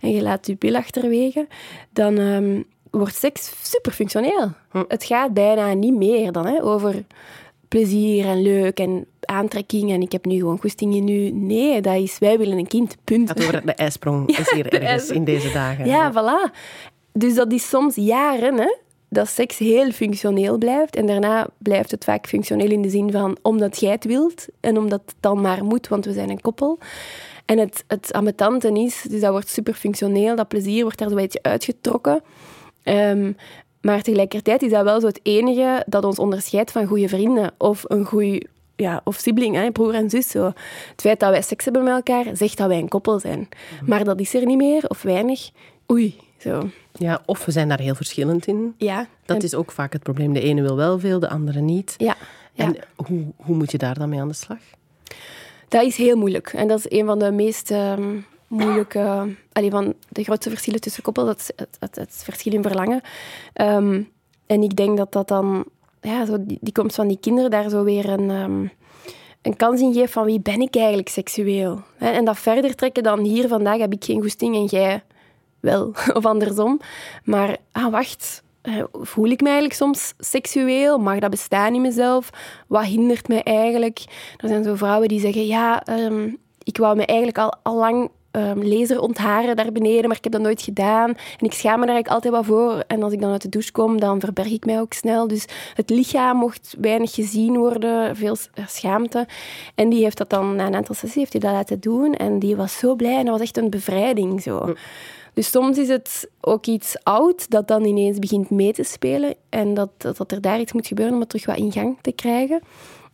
en 0.00 0.10
je 0.10 0.22
laat 0.22 0.46
je 0.46 0.56
bil 0.56 0.76
achterwege, 0.76 1.46
dan 1.90 2.18
ehm, 2.18 2.62
wordt 2.98 3.14
seks 3.14 3.52
super 3.62 3.92
functioneel. 3.92 4.50
Het 4.88 5.04
gaat 5.04 5.34
bijna 5.34 5.72
niet 5.72 5.94
meer 5.94 6.32
dan 6.32 6.46
hè, 6.46 6.62
over 6.62 7.04
plezier 7.68 8.26
en 8.26 8.42
leuk 8.42 8.78
en 8.78 9.06
aantrekking 9.20 9.92
en 9.92 10.00
ik 10.00 10.12
heb 10.12 10.24
nu 10.24 10.38
gewoon 10.38 10.58
goesting 10.58 10.94
in 10.94 11.08
u. 11.08 11.30
Nee, 11.30 11.80
dat 11.80 11.94
is 11.94 12.18
wij 12.18 12.38
willen 12.38 12.58
een 12.58 12.66
kind, 12.66 12.96
punt. 13.04 13.38
Over 13.38 13.66
de 13.66 13.74
ijsprong 13.74 14.28
is 14.38 14.50
hier 14.50 14.66
ergens 14.66 14.90
ijsprong. 14.90 15.18
in 15.18 15.24
deze 15.24 15.52
dagen. 15.52 15.86
Ja, 15.86 16.12
voilà. 16.12 16.54
Dus 17.12 17.34
dat 17.34 17.52
is 17.52 17.68
soms 17.68 17.94
jaren, 17.94 18.58
hè, 18.58 18.74
dat 19.08 19.28
seks 19.28 19.58
heel 19.58 19.90
functioneel 19.90 20.58
blijft. 20.58 20.96
En 20.96 21.06
daarna 21.06 21.46
blijft 21.58 21.90
het 21.90 22.04
vaak 22.04 22.26
functioneel 22.26 22.70
in 22.70 22.82
de 22.82 22.90
zin 22.90 23.10
van 23.10 23.36
omdat 23.42 23.80
jij 23.80 23.90
het 23.90 24.04
wilt 24.04 24.46
en 24.60 24.78
omdat 24.78 25.02
het 25.06 25.14
dan 25.20 25.40
maar 25.40 25.64
moet, 25.64 25.88
want 25.88 26.04
we 26.04 26.12
zijn 26.12 26.30
een 26.30 26.40
koppel. 26.40 26.78
En 27.44 27.58
het, 27.58 27.84
het 27.86 28.12
is, 28.72 29.02
dus 29.08 29.20
dat 29.20 29.30
wordt 29.30 29.48
super 29.48 29.74
functioneel, 29.74 30.36
dat 30.36 30.48
plezier 30.48 30.82
wordt 30.82 30.98
daar 30.98 31.08
zo'n 31.08 31.16
beetje 31.16 31.42
uitgetrokken. 31.42 32.22
Ehm, 32.86 33.32
maar 33.80 34.02
tegelijkertijd 34.02 34.62
is 34.62 34.70
dat 34.70 34.84
wel 34.84 35.00
zo 35.00 35.06
het 35.06 35.20
enige 35.22 35.84
dat 35.86 36.04
ons 36.04 36.18
onderscheidt 36.18 36.70
van 36.70 36.86
goede 36.86 37.08
vrienden 37.08 37.54
of 37.58 37.84
een 37.86 38.04
goede 38.04 38.46
ja, 38.76 39.00
of 39.04 39.16
sibling, 39.16 39.54
hè, 39.54 39.70
broer 39.70 39.94
en 39.94 40.10
zus. 40.10 40.30
Zo. 40.30 40.44
Het 40.90 41.00
feit 41.00 41.20
dat 41.20 41.30
wij 41.30 41.42
seks 41.42 41.64
hebben 41.64 41.84
met 41.84 41.92
elkaar 41.92 42.36
zegt 42.36 42.56
dat 42.56 42.68
wij 42.68 42.78
een 42.78 42.88
koppel 42.88 43.18
zijn. 43.18 43.48
Maar 43.84 44.04
dat 44.04 44.20
is 44.20 44.34
er 44.34 44.46
niet 44.46 44.56
meer 44.56 44.88
of 44.88 45.02
weinig. 45.02 45.50
Oei, 45.92 46.16
zo. 46.38 46.68
Ja, 46.92 47.22
of 47.26 47.44
we 47.44 47.52
zijn 47.52 47.68
daar 47.68 47.80
heel 47.80 47.94
verschillend 47.94 48.46
in. 48.46 48.74
Ja. 48.78 49.06
Dat 49.24 49.36
en- 49.36 49.42
is 49.42 49.54
ook 49.54 49.72
vaak 49.72 49.92
het 49.92 50.02
probleem. 50.02 50.32
De 50.32 50.40
ene 50.40 50.62
wil 50.62 50.76
wel 50.76 50.98
veel, 50.98 51.18
de 51.20 51.28
andere 51.28 51.60
niet. 51.60 51.94
Ja. 51.96 52.16
ja. 52.52 52.64
En 52.64 52.76
hoe, 52.96 53.24
hoe 53.36 53.56
moet 53.56 53.70
je 53.70 53.78
daar 53.78 53.98
dan 53.98 54.08
mee 54.08 54.20
aan 54.20 54.28
de 54.28 54.34
slag? 54.34 54.58
Dat 55.68 55.82
is 55.82 55.96
heel 55.96 56.16
moeilijk. 56.16 56.52
En 56.52 56.68
dat 56.68 56.78
is 56.78 56.98
een 56.98 57.06
van 57.06 57.18
de 57.18 57.30
meest 57.30 57.70
ehm, 57.70 58.16
moeilijke... 58.48 59.34
allee, 59.52 59.70
van 59.70 59.94
de 60.08 60.24
grootste 60.24 60.50
verschillen 60.50 60.80
tussen 60.80 61.02
koppels, 61.02 61.36
is 61.36 61.50
het, 61.56 61.76
het, 61.78 61.96
het 61.96 62.20
verschil 62.24 62.52
in 62.52 62.62
verlangen. 62.62 63.00
Ehm, 63.52 64.02
en 64.46 64.62
ik 64.62 64.76
denk 64.76 64.96
dat 64.96 65.12
dat 65.12 65.28
dan... 65.28 65.64
Ja, 66.00 66.24
zo 66.24 66.36
die, 66.40 66.58
die 66.60 66.72
komst 66.72 66.96
van 66.96 67.08
die 67.08 67.18
kinderen 67.20 67.50
daar 67.50 67.68
zo 67.68 67.84
weer 67.84 68.08
een, 68.08 68.30
ehm, 68.30 68.66
een 69.42 69.56
kans 69.56 69.80
in 69.80 69.92
geeft 69.92 70.12
van 70.12 70.24
wie 70.24 70.40
ben 70.40 70.60
ik 70.60 70.76
eigenlijk 70.76 71.08
seksueel? 71.08 71.80
En 71.98 72.24
dat 72.24 72.38
verder 72.38 72.74
trekken 72.74 73.02
dan 73.02 73.20
hier 73.20 73.48
vandaag 73.48 73.78
heb 73.78 73.92
ik 73.92 74.04
geen 74.04 74.20
goesting 74.20 74.54
en 74.54 74.64
jij 74.64 75.02
wel. 75.60 75.92
Of 76.14 76.26
andersom. 76.26 76.80
Maar, 77.24 77.56
ah, 77.72 77.90
wacht... 77.90 78.42
eh, 78.62 78.84
Voel 78.92 79.30
ik 79.30 79.40
me 79.40 79.46
eigenlijk 79.46 79.76
soms 79.78 80.12
seksueel? 80.18 80.98
Mag 80.98 81.18
dat 81.18 81.30
bestaan 81.30 81.74
in 81.74 81.80
mezelf? 81.80 82.30
Wat 82.66 82.84
hindert 82.84 83.28
mij 83.28 83.42
eigenlijk? 83.42 84.04
Er 84.36 84.48
zijn 84.48 84.64
zo 84.64 84.74
vrouwen 84.74 85.08
die 85.08 85.20
zeggen, 85.20 85.46
ja, 85.46 85.82
ehm, 85.82 86.28
ik 86.62 86.76
wou 86.76 86.96
me 86.96 87.06
eigenlijk 87.06 87.38
al, 87.38 87.54
al 87.62 87.76
lang 87.76 88.10
ehm, 88.36 88.62
laser 88.62 89.00
ontharen 89.00 89.56
daar 89.56 89.72
beneden, 89.72 90.08
maar 90.08 90.16
ik 90.16 90.24
heb 90.24 90.32
dat 90.32 90.42
nooit 90.42 90.62
gedaan. 90.62 91.08
En 91.08 91.46
ik 91.46 91.52
schaam 91.52 91.80
me 91.80 91.86
daar 91.86 91.94
eigenlijk 91.94 92.14
altijd 92.14 92.34
wat 92.34 92.44
voor. 92.44 92.84
En 92.86 93.02
als 93.02 93.12
ik 93.12 93.20
dan 93.20 93.30
uit 93.30 93.42
de 93.42 93.48
douche 93.48 93.72
kom, 93.72 94.00
dan 94.00 94.20
verberg 94.20 94.50
ik 94.50 94.64
mij 94.64 94.80
ook 94.80 94.92
snel. 94.92 95.28
Dus 95.28 95.44
het 95.74 95.90
lichaam 95.90 96.36
mocht 96.36 96.74
weinig 96.80 97.14
gezien 97.14 97.56
worden, 97.56 98.16
veel 98.16 98.36
s- 98.36 98.48
schaamte. 98.66 99.26
En 99.74 99.88
die 99.88 100.02
heeft 100.02 100.18
dat 100.18 100.30
dan, 100.30 100.56
na 100.56 100.66
een 100.66 100.74
aantal 100.74 100.94
sessies, 100.94 101.14
heeft 101.14 101.32
hij 101.32 101.40
dat 101.40 101.52
laten 101.52 101.80
doen. 101.80 102.14
En 102.14 102.38
die 102.38 102.56
was 102.56 102.78
zo 102.78 102.94
blij 102.94 103.16
en 103.16 103.24
dat 103.24 103.32
was 103.38 103.42
echt 103.42 103.56
een 103.56 103.70
bevrijding 103.70 104.42
zo. 104.42 104.74
Dus 105.34 105.50
soms 105.50 105.78
is 105.78 105.88
het 105.88 106.30
ook 106.40 106.66
iets 106.66 106.96
oud 107.02 107.50
dat 107.50 107.68
dan 107.68 107.84
ineens 107.84 108.18
begint 108.18 108.50
mee 108.50 108.72
te 108.72 108.82
spelen 108.82 109.34
en 109.48 109.74
dat, 109.74 109.88
dat, 109.96 110.16
dat 110.16 110.32
er 110.32 110.40
daar 110.40 110.60
iets 110.60 110.72
moet 110.72 110.86
gebeuren 110.86 111.14
om 111.14 111.20
het 111.20 111.28
terug 111.28 111.46
wat 111.46 111.56
in 111.56 111.72
gang 111.72 111.98
te 112.00 112.12
krijgen. 112.12 112.60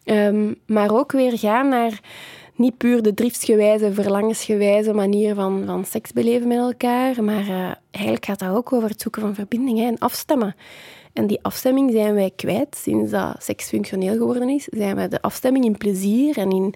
Ehm, 0.05 0.53
maar 0.67 0.91
ook 0.99 1.13
weer 1.13 1.39
gaan 1.39 1.69
naar 1.69 2.01
niet 2.55 2.77
puur 2.77 3.03
de 3.03 3.15
driftsgewijze, 3.15 3.93
verlangensgewijze 3.93 4.93
manier 4.93 5.35
van, 5.35 5.63
van 5.67 5.85
seks 5.85 6.13
beleven 6.13 6.49
met 6.49 6.59
elkaar, 6.59 7.25
maar 7.25 7.49
uh, 7.49 7.73
eigenlijk 7.91 8.25
gaat 8.25 8.39
dat 8.39 8.55
ook 8.55 8.73
over 8.73 8.89
het 8.89 9.01
zoeken 9.01 9.23
van 9.23 9.35
verbindingen 9.35 9.87
en 9.87 9.99
afstemmen. 9.99 10.55
En 11.13 11.27
die 11.27 11.39
afstemming 11.43 11.93
zijn 11.93 12.15
wij 12.15 12.31
kwijt 12.37 12.77
sinds 12.77 13.11
dat 13.11 13.37
seks 13.39 13.69
functioneel 13.69 14.17
geworden 14.17 14.49
is. 14.49 14.65
Zijn 14.65 14.97
we 14.97 15.09
de 15.09 15.23
afstemming 15.23 15.65
in 15.65 15.79
plezier 15.79 16.39
en 16.39 16.51
in 16.51 16.75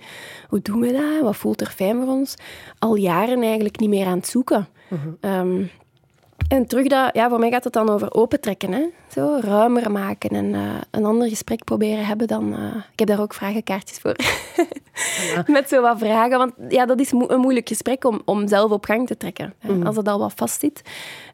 hoe 0.49 0.63
doen 0.63 0.81
we 0.81 0.93
dat, 0.93 1.21
wat 1.23 1.37
voelt 1.37 1.61
er 1.61 1.71
fijn 1.71 1.97
voor 1.97 2.13
ons, 2.13 2.35
al 2.79 2.95
jaren 2.95 3.43
eigenlijk 3.43 3.81
niet 3.81 3.89
meer 3.89 4.07
aan 4.07 4.17
het 4.19 4.27
zoeken. 4.27 4.69
Mm 5.21 5.69
en 6.49 6.67
terug 6.67 6.87
dat, 6.87 7.11
ja, 7.13 7.29
voor 7.29 7.39
mij 7.39 7.51
gaat 7.51 7.65
het 7.65 7.73
dan 7.73 7.89
over 7.89 8.15
opentrekken. 8.15 8.73
Hè? 8.73 8.85
Zo, 9.09 9.39
ruimer 9.41 9.91
maken 9.91 10.31
en 10.31 10.45
uh, 10.45 10.75
een 10.91 11.05
ander 11.05 11.29
gesprek 11.29 11.65
proberen 11.65 12.07
hebben 12.07 12.27
dan... 12.27 12.53
Uh, 12.53 12.77
ik 12.93 12.99
heb 12.99 13.09
daar 13.09 13.21
ook 13.21 13.35
vragenkaartjes 13.35 13.99
voor. 13.99 14.17
Ja. 15.35 15.45
Met 15.53 15.69
zo 15.69 15.81
wat 15.81 15.99
vragen. 15.99 16.39
Want 16.39 16.53
ja, 16.69 16.87
dat 16.87 17.01
is 17.01 17.13
mo 17.13 17.29
een 17.29 17.41
moeilijk 17.41 17.69
gesprek 17.69 18.05
om, 18.05 18.23
om 18.25 18.49
zelf 18.49 18.71
op 18.71 18.85
gang 18.85 19.07
te 19.07 19.17
trekken. 19.17 19.55
Mm. 19.61 19.87
Als 19.87 19.97
het 19.97 20.09
al 20.09 20.19
wat 20.19 20.33
vast 20.37 20.61
zit. 20.61 20.83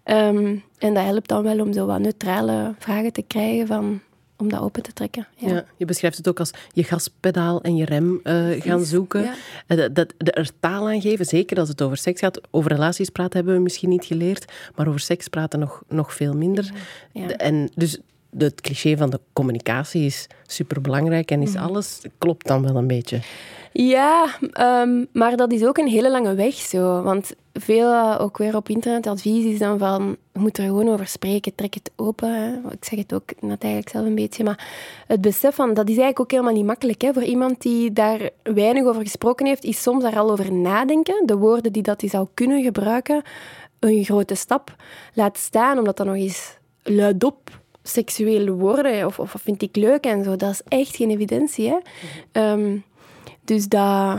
Um, 0.04 0.64
en 0.78 0.94
dat 0.94 1.04
helpt 1.04 1.28
dan 1.28 1.42
wel 1.42 1.60
om 1.60 1.72
zo 1.72 1.86
wat 1.86 1.98
neutrale 1.98 2.74
vragen 2.78 3.12
te 3.12 3.22
krijgen 3.22 3.66
van 3.66 4.00
om 4.42 4.48
dat 4.48 4.61
open 4.61 4.83
te 4.83 4.92
trekken. 4.92 5.26
Ja. 5.37 5.48
ja. 5.48 5.64
je 5.76 5.85
beschrijft 5.85 6.16
het 6.16 6.28
ook 6.28 6.38
als 6.38 6.50
je 6.72 6.85
gaspedaal 6.85 7.62
en 7.62 7.76
je 7.76 7.85
rem 7.85 8.20
uh, 8.24 8.61
gaan 8.61 8.85
zoeken. 8.85 9.22
Ja. 9.22 9.35
Uh, 9.68 9.88
dat, 9.92 10.14
de, 10.18 10.33
er 10.33 10.50
taal 10.61 10.88
aan 10.88 11.00
geven, 11.00 11.24
zeker 11.24 11.59
als 11.59 11.68
het 11.68 11.83
over 11.83 11.96
seks 11.96 12.20
gaat. 12.20 12.40
Over 12.50 12.70
relaties 12.70 13.11
praten 13.11 13.37
hebben 13.37 13.55
we 13.55 13.61
misschien 13.61 13.88
niet 13.88 14.05
geleerd, 14.05 14.52
maar 14.76 14.88
over 14.88 15.00
seks 15.00 15.28
praten 15.28 15.59
nog, 15.59 15.83
nog 15.88 16.14
veel 16.14 16.35
minder. 16.35 16.72
Ja. 17.12 17.28
En 17.28 17.70
dus 17.74 17.98
het 18.38 18.61
cliché 18.61 18.97
van 18.97 19.11
de 19.11 19.21
communicatie 19.33 20.05
is 20.05 20.27
superbelangrijk 20.47 21.31
en 21.31 21.42
is 21.42 21.55
mm. 21.55 21.62
alles, 21.62 22.01
klopt 22.18 22.47
dan 22.47 22.62
wel 22.62 22.77
een 22.77 22.87
beetje. 22.87 23.21
Ja, 23.73 24.27
um, 24.61 25.07
maar 25.12 25.37
dat 25.37 25.53
is 25.53 25.64
ook 25.64 25.79
een 25.79 25.88
hele 25.88 26.11
lange 26.11 26.35
weg 26.35 26.55
zo. 26.55 27.03
Want 27.03 27.33
veel, 27.53 27.92
uh, 27.92 28.16
ook 28.21 28.38
weer 28.38 28.57
op 28.57 28.68
internet, 28.68 29.07
advies 29.07 29.45
is 29.45 29.59
dan 29.59 29.79
van, 29.79 30.16
je 30.33 30.38
moet 30.38 30.59
er 30.59 30.64
gewoon 30.64 30.88
over 30.88 31.07
spreken, 31.07 31.55
trek 31.55 31.75
het 31.75 31.90
open. 31.97 32.35
Hè. 32.35 32.73
Ik 32.73 32.85
zeg 32.85 32.99
het 32.99 33.14
ook 33.14 33.40
net 33.40 33.62
eigenlijk 33.62 33.88
zelf 33.88 34.07
een 34.07 34.14
beetje, 34.14 34.45
maar 34.45 34.68
het 35.07 35.21
besef 35.21 35.55
van, 35.55 35.75
dat 35.75 35.88
is 35.88 35.97
eigenlijk 35.97 36.21
ook 36.21 36.31
helemaal 36.31 36.55
niet 36.55 36.64
makkelijk. 36.64 37.03
Hè. 37.03 37.12
Voor 37.12 37.23
iemand 37.23 37.62
die 37.62 37.92
daar 37.92 38.31
weinig 38.42 38.85
over 38.85 39.03
gesproken 39.03 39.47
heeft, 39.47 39.64
is 39.64 39.83
soms 39.83 40.03
daar 40.03 40.18
al 40.18 40.31
over 40.31 40.53
nadenken. 40.53 41.27
De 41.27 41.37
woorden 41.37 41.73
die 41.73 41.83
dat 41.83 42.01
hij 42.01 42.11
zou 42.11 42.27
kunnen 42.35 42.62
gebruiken, 42.62 43.23
een 43.79 44.05
grote 44.05 44.35
stap. 44.35 44.77
Laat 45.14 45.38
staan, 45.38 45.79
omdat 45.79 45.97
dat 45.97 46.07
nog 46.07 46.16
eens 46.16 46.57
luidop 46.83 47.62
seksuele 47.83 48.53
woorden, 48.53 49.07
of, 49.07 49.18
of 49.18 49.35
vind 49.42 49.62
ik 49.62 49.77
leuk 49.77 50.05
en 50.05 50.25
zo, 50.25 50.37
dat 50.37 50.51
is 50.51 50.62
echt 50.68 50.97
geen 50.97 51.11
evidentie. 51.11 51.68
Hè. 51.68 51.79
Um, 52.53 52.85
dus 53.45 53.68
dat, 53.68 54.18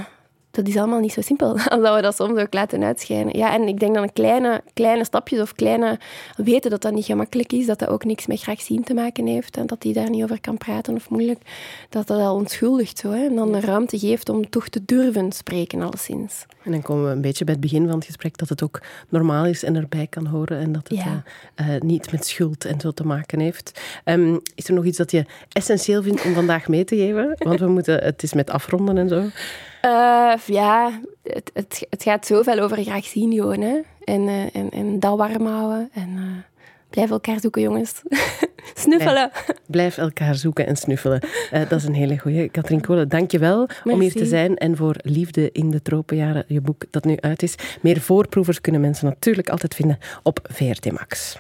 dat 0.54 0.68
is 0.68 0.78
allemaal 0.78 1.00
niet 1.00 1.14
zo 1.14 1.22
simpel 1.22 1.50
als 1.70 1.82
dat 1.82 1.96
we 1.96 2.02
dat 2.02 2.16
soms 2.16 2.40
ook 2.40 2.54
laten 2.54 2.84
uitschijnen. 2.84 3.38
Ja, 3.38 3.54
en 3.54 3.68
ik 3.68 3.80
denk 3.80 3.94
dat 3.94 4.04
een 4.04 4.14
kleine, 4.14 4.62
kleine 4.74 5.04
stapjes 5.04 5.40
of 5.42 5.54
kleine 5.54 6.00
weten 6.36 6.72
dat 6.72 6.82
dat 6.82 6.94
niet 6.94 7.06
gemakkelijk 7.06 7.54
is, 7.54 7.66
dat 7.66 7.80
dat 7.80 7.90
ook 7.90 8.06
niks 8.06 8.28
met 8.28 8.42
graag 8.42 8.62
zien 8.62 8.84
te 8.84 8.94
maken 8.94 9.28
heeft 9.28 9.58
en 9.58 9.66
dat 9.66 9.84
hij 9.84 9.94
daar 9.94 10.10
niet 10.10 10.24
over 10.24 10.42
kan 10.42 10.58
praten 10.58 10.96
of 10.96 11.10
moeilijk, 11.10 11.40
dat 11.90 12.08
dat 12.08 12.20
al 12.20 12.36
onschuldigt 12.36 12.98
zo. 12.98 13.12
Hè, 13.12 13.26
en 13.26 13.36
dan 13.36 13.52
de 13.52 13.60
ruimte 13.60 14.00
geeft 14.00 14.30
om 14.30 14.50
toch 14.50 14.70
te 14.70 14.82
durven 14.86 15.32
spreken, 15.32 15.82
alleszins. 15.82 16.46
En 16.64 16.72
dan 16.72 16.82
komen 16.82 17.06
we 17.06 17.12
een 17.12 17.22
beetje 17.22 17.44
bij 17.44 17.54
het 17.54 17.64
begin 17.64 17.86
van 17.86 17.96
het 17.96 18.06
gesprek 18.06 18.38
dat 18.38 18.50
het 18.50 18.64
ook 18.64 18.82
normaal 19.10 19.46
is 19.46 19.64
en 19.64 19.76
erbij 19.76 20.08
kan 20.08 20.26
horen 20.26 20.60
en 20.60 20.72
dat 20.72 20.88
het 20.88 20.98
ja. 20.98 21.24
uh, 21.56 21.80
niet 21.80 22.12
met 22.12 22.26
schuld 22.28 22.66
en 22.66 22.80
zo 22.80 22.92
te 22.92 23.06
maken 23.06 23.40
heeft. 23.40 23.82
Um, 24.06 24.42
is 24.56 24.68
er 24.68 24.74
nog 24.74 24.86
iets 24.86 24.98
dat 24.98 25.12
je 25.12 25.26
essentieel 25.50 26.04
vindt 26.04 26.26
om 26.26 26.34
vandaag 26.34 26.68
mee 26.68 26.84
te 26.84 26.96
geven? 26.96 27.36
Want 27.38 27.60
we 27.60 27.68
moeten, 27.68 28.04
het 28.04 28.24
is 28.24 28.34
met 28.34 28.50
afronden 28.50 28.98
en 28.98 29.10
zo. 29.10 29.24
Uh, 29.86 30.34
ja, 30.46 31.00
het, 31.24 31.52
het, 31.54 31.86
het 31.90 32.04
gaat 32.04 32.26
zoveel 32.26 32.60
over 32.60 32.84
graag 32.84 33.06
zien 33.06 33.34
gewoon. 33.34 33.62
Hè? 33.62 33.80
En, 34.04 34.22
uh, 34.22 34.56
en, 34.56 34.70
en 34.70 35.00
dat 35.00 35.18
warm 35.18 35.46
houden. 35.46 35.90
En 35.94 36.10
uh, 36.10 36.22
blijf 36.90 37.10
elkaar 37.10 37.40
zoeken, 37.40 37.62
jongens. 37.62 38.02
snuffelen. 38.74 39.30
Blijf, 39.32 39.60
blijf, 39.68 39.98
elkaar 39.98 40.36
zoeken 40.36 40.68
en 40.68 40.76
snuffelen. 40.76 41.20
dat 41.52 41.72
is 41.72 41.84
een 41.84 41.94
hele 41.94 42.18
goeie. 42.18 42.50
Katrien 42.50 42.82
Kolen, 42.82 43.10
dank 43.10 43.32
je 43.32 43.40
wel 43.40 43.70
om 43.84 44.00
hier 44.00 44.14
te 44.14 44.26
zijn. 44.26 44.58
En 44.58 44.78
voor 44.78 44.96
Liefde 44.98 45.52
in 45.52 45.72
de 45.72 45.82
Tropenjaren, 45.82 46.46
je 46.48 46.62
boek 46.62 46.84
dat 46.90 47.06
nu 47.06 47.18
uit 47.20 47.44
is. 47.44 47.56
Meer 47.82 48.02
voorproevers 48.02 48.62
kunnen 48.62 48.82
mensen 48.82 49.06
natuurlijk 49.06 49.50
altijd 49.50 49.76
vinden 49.76 49.98
op 50.24 50.40
VRT 50.52 50.92
Max. 50.92 51.40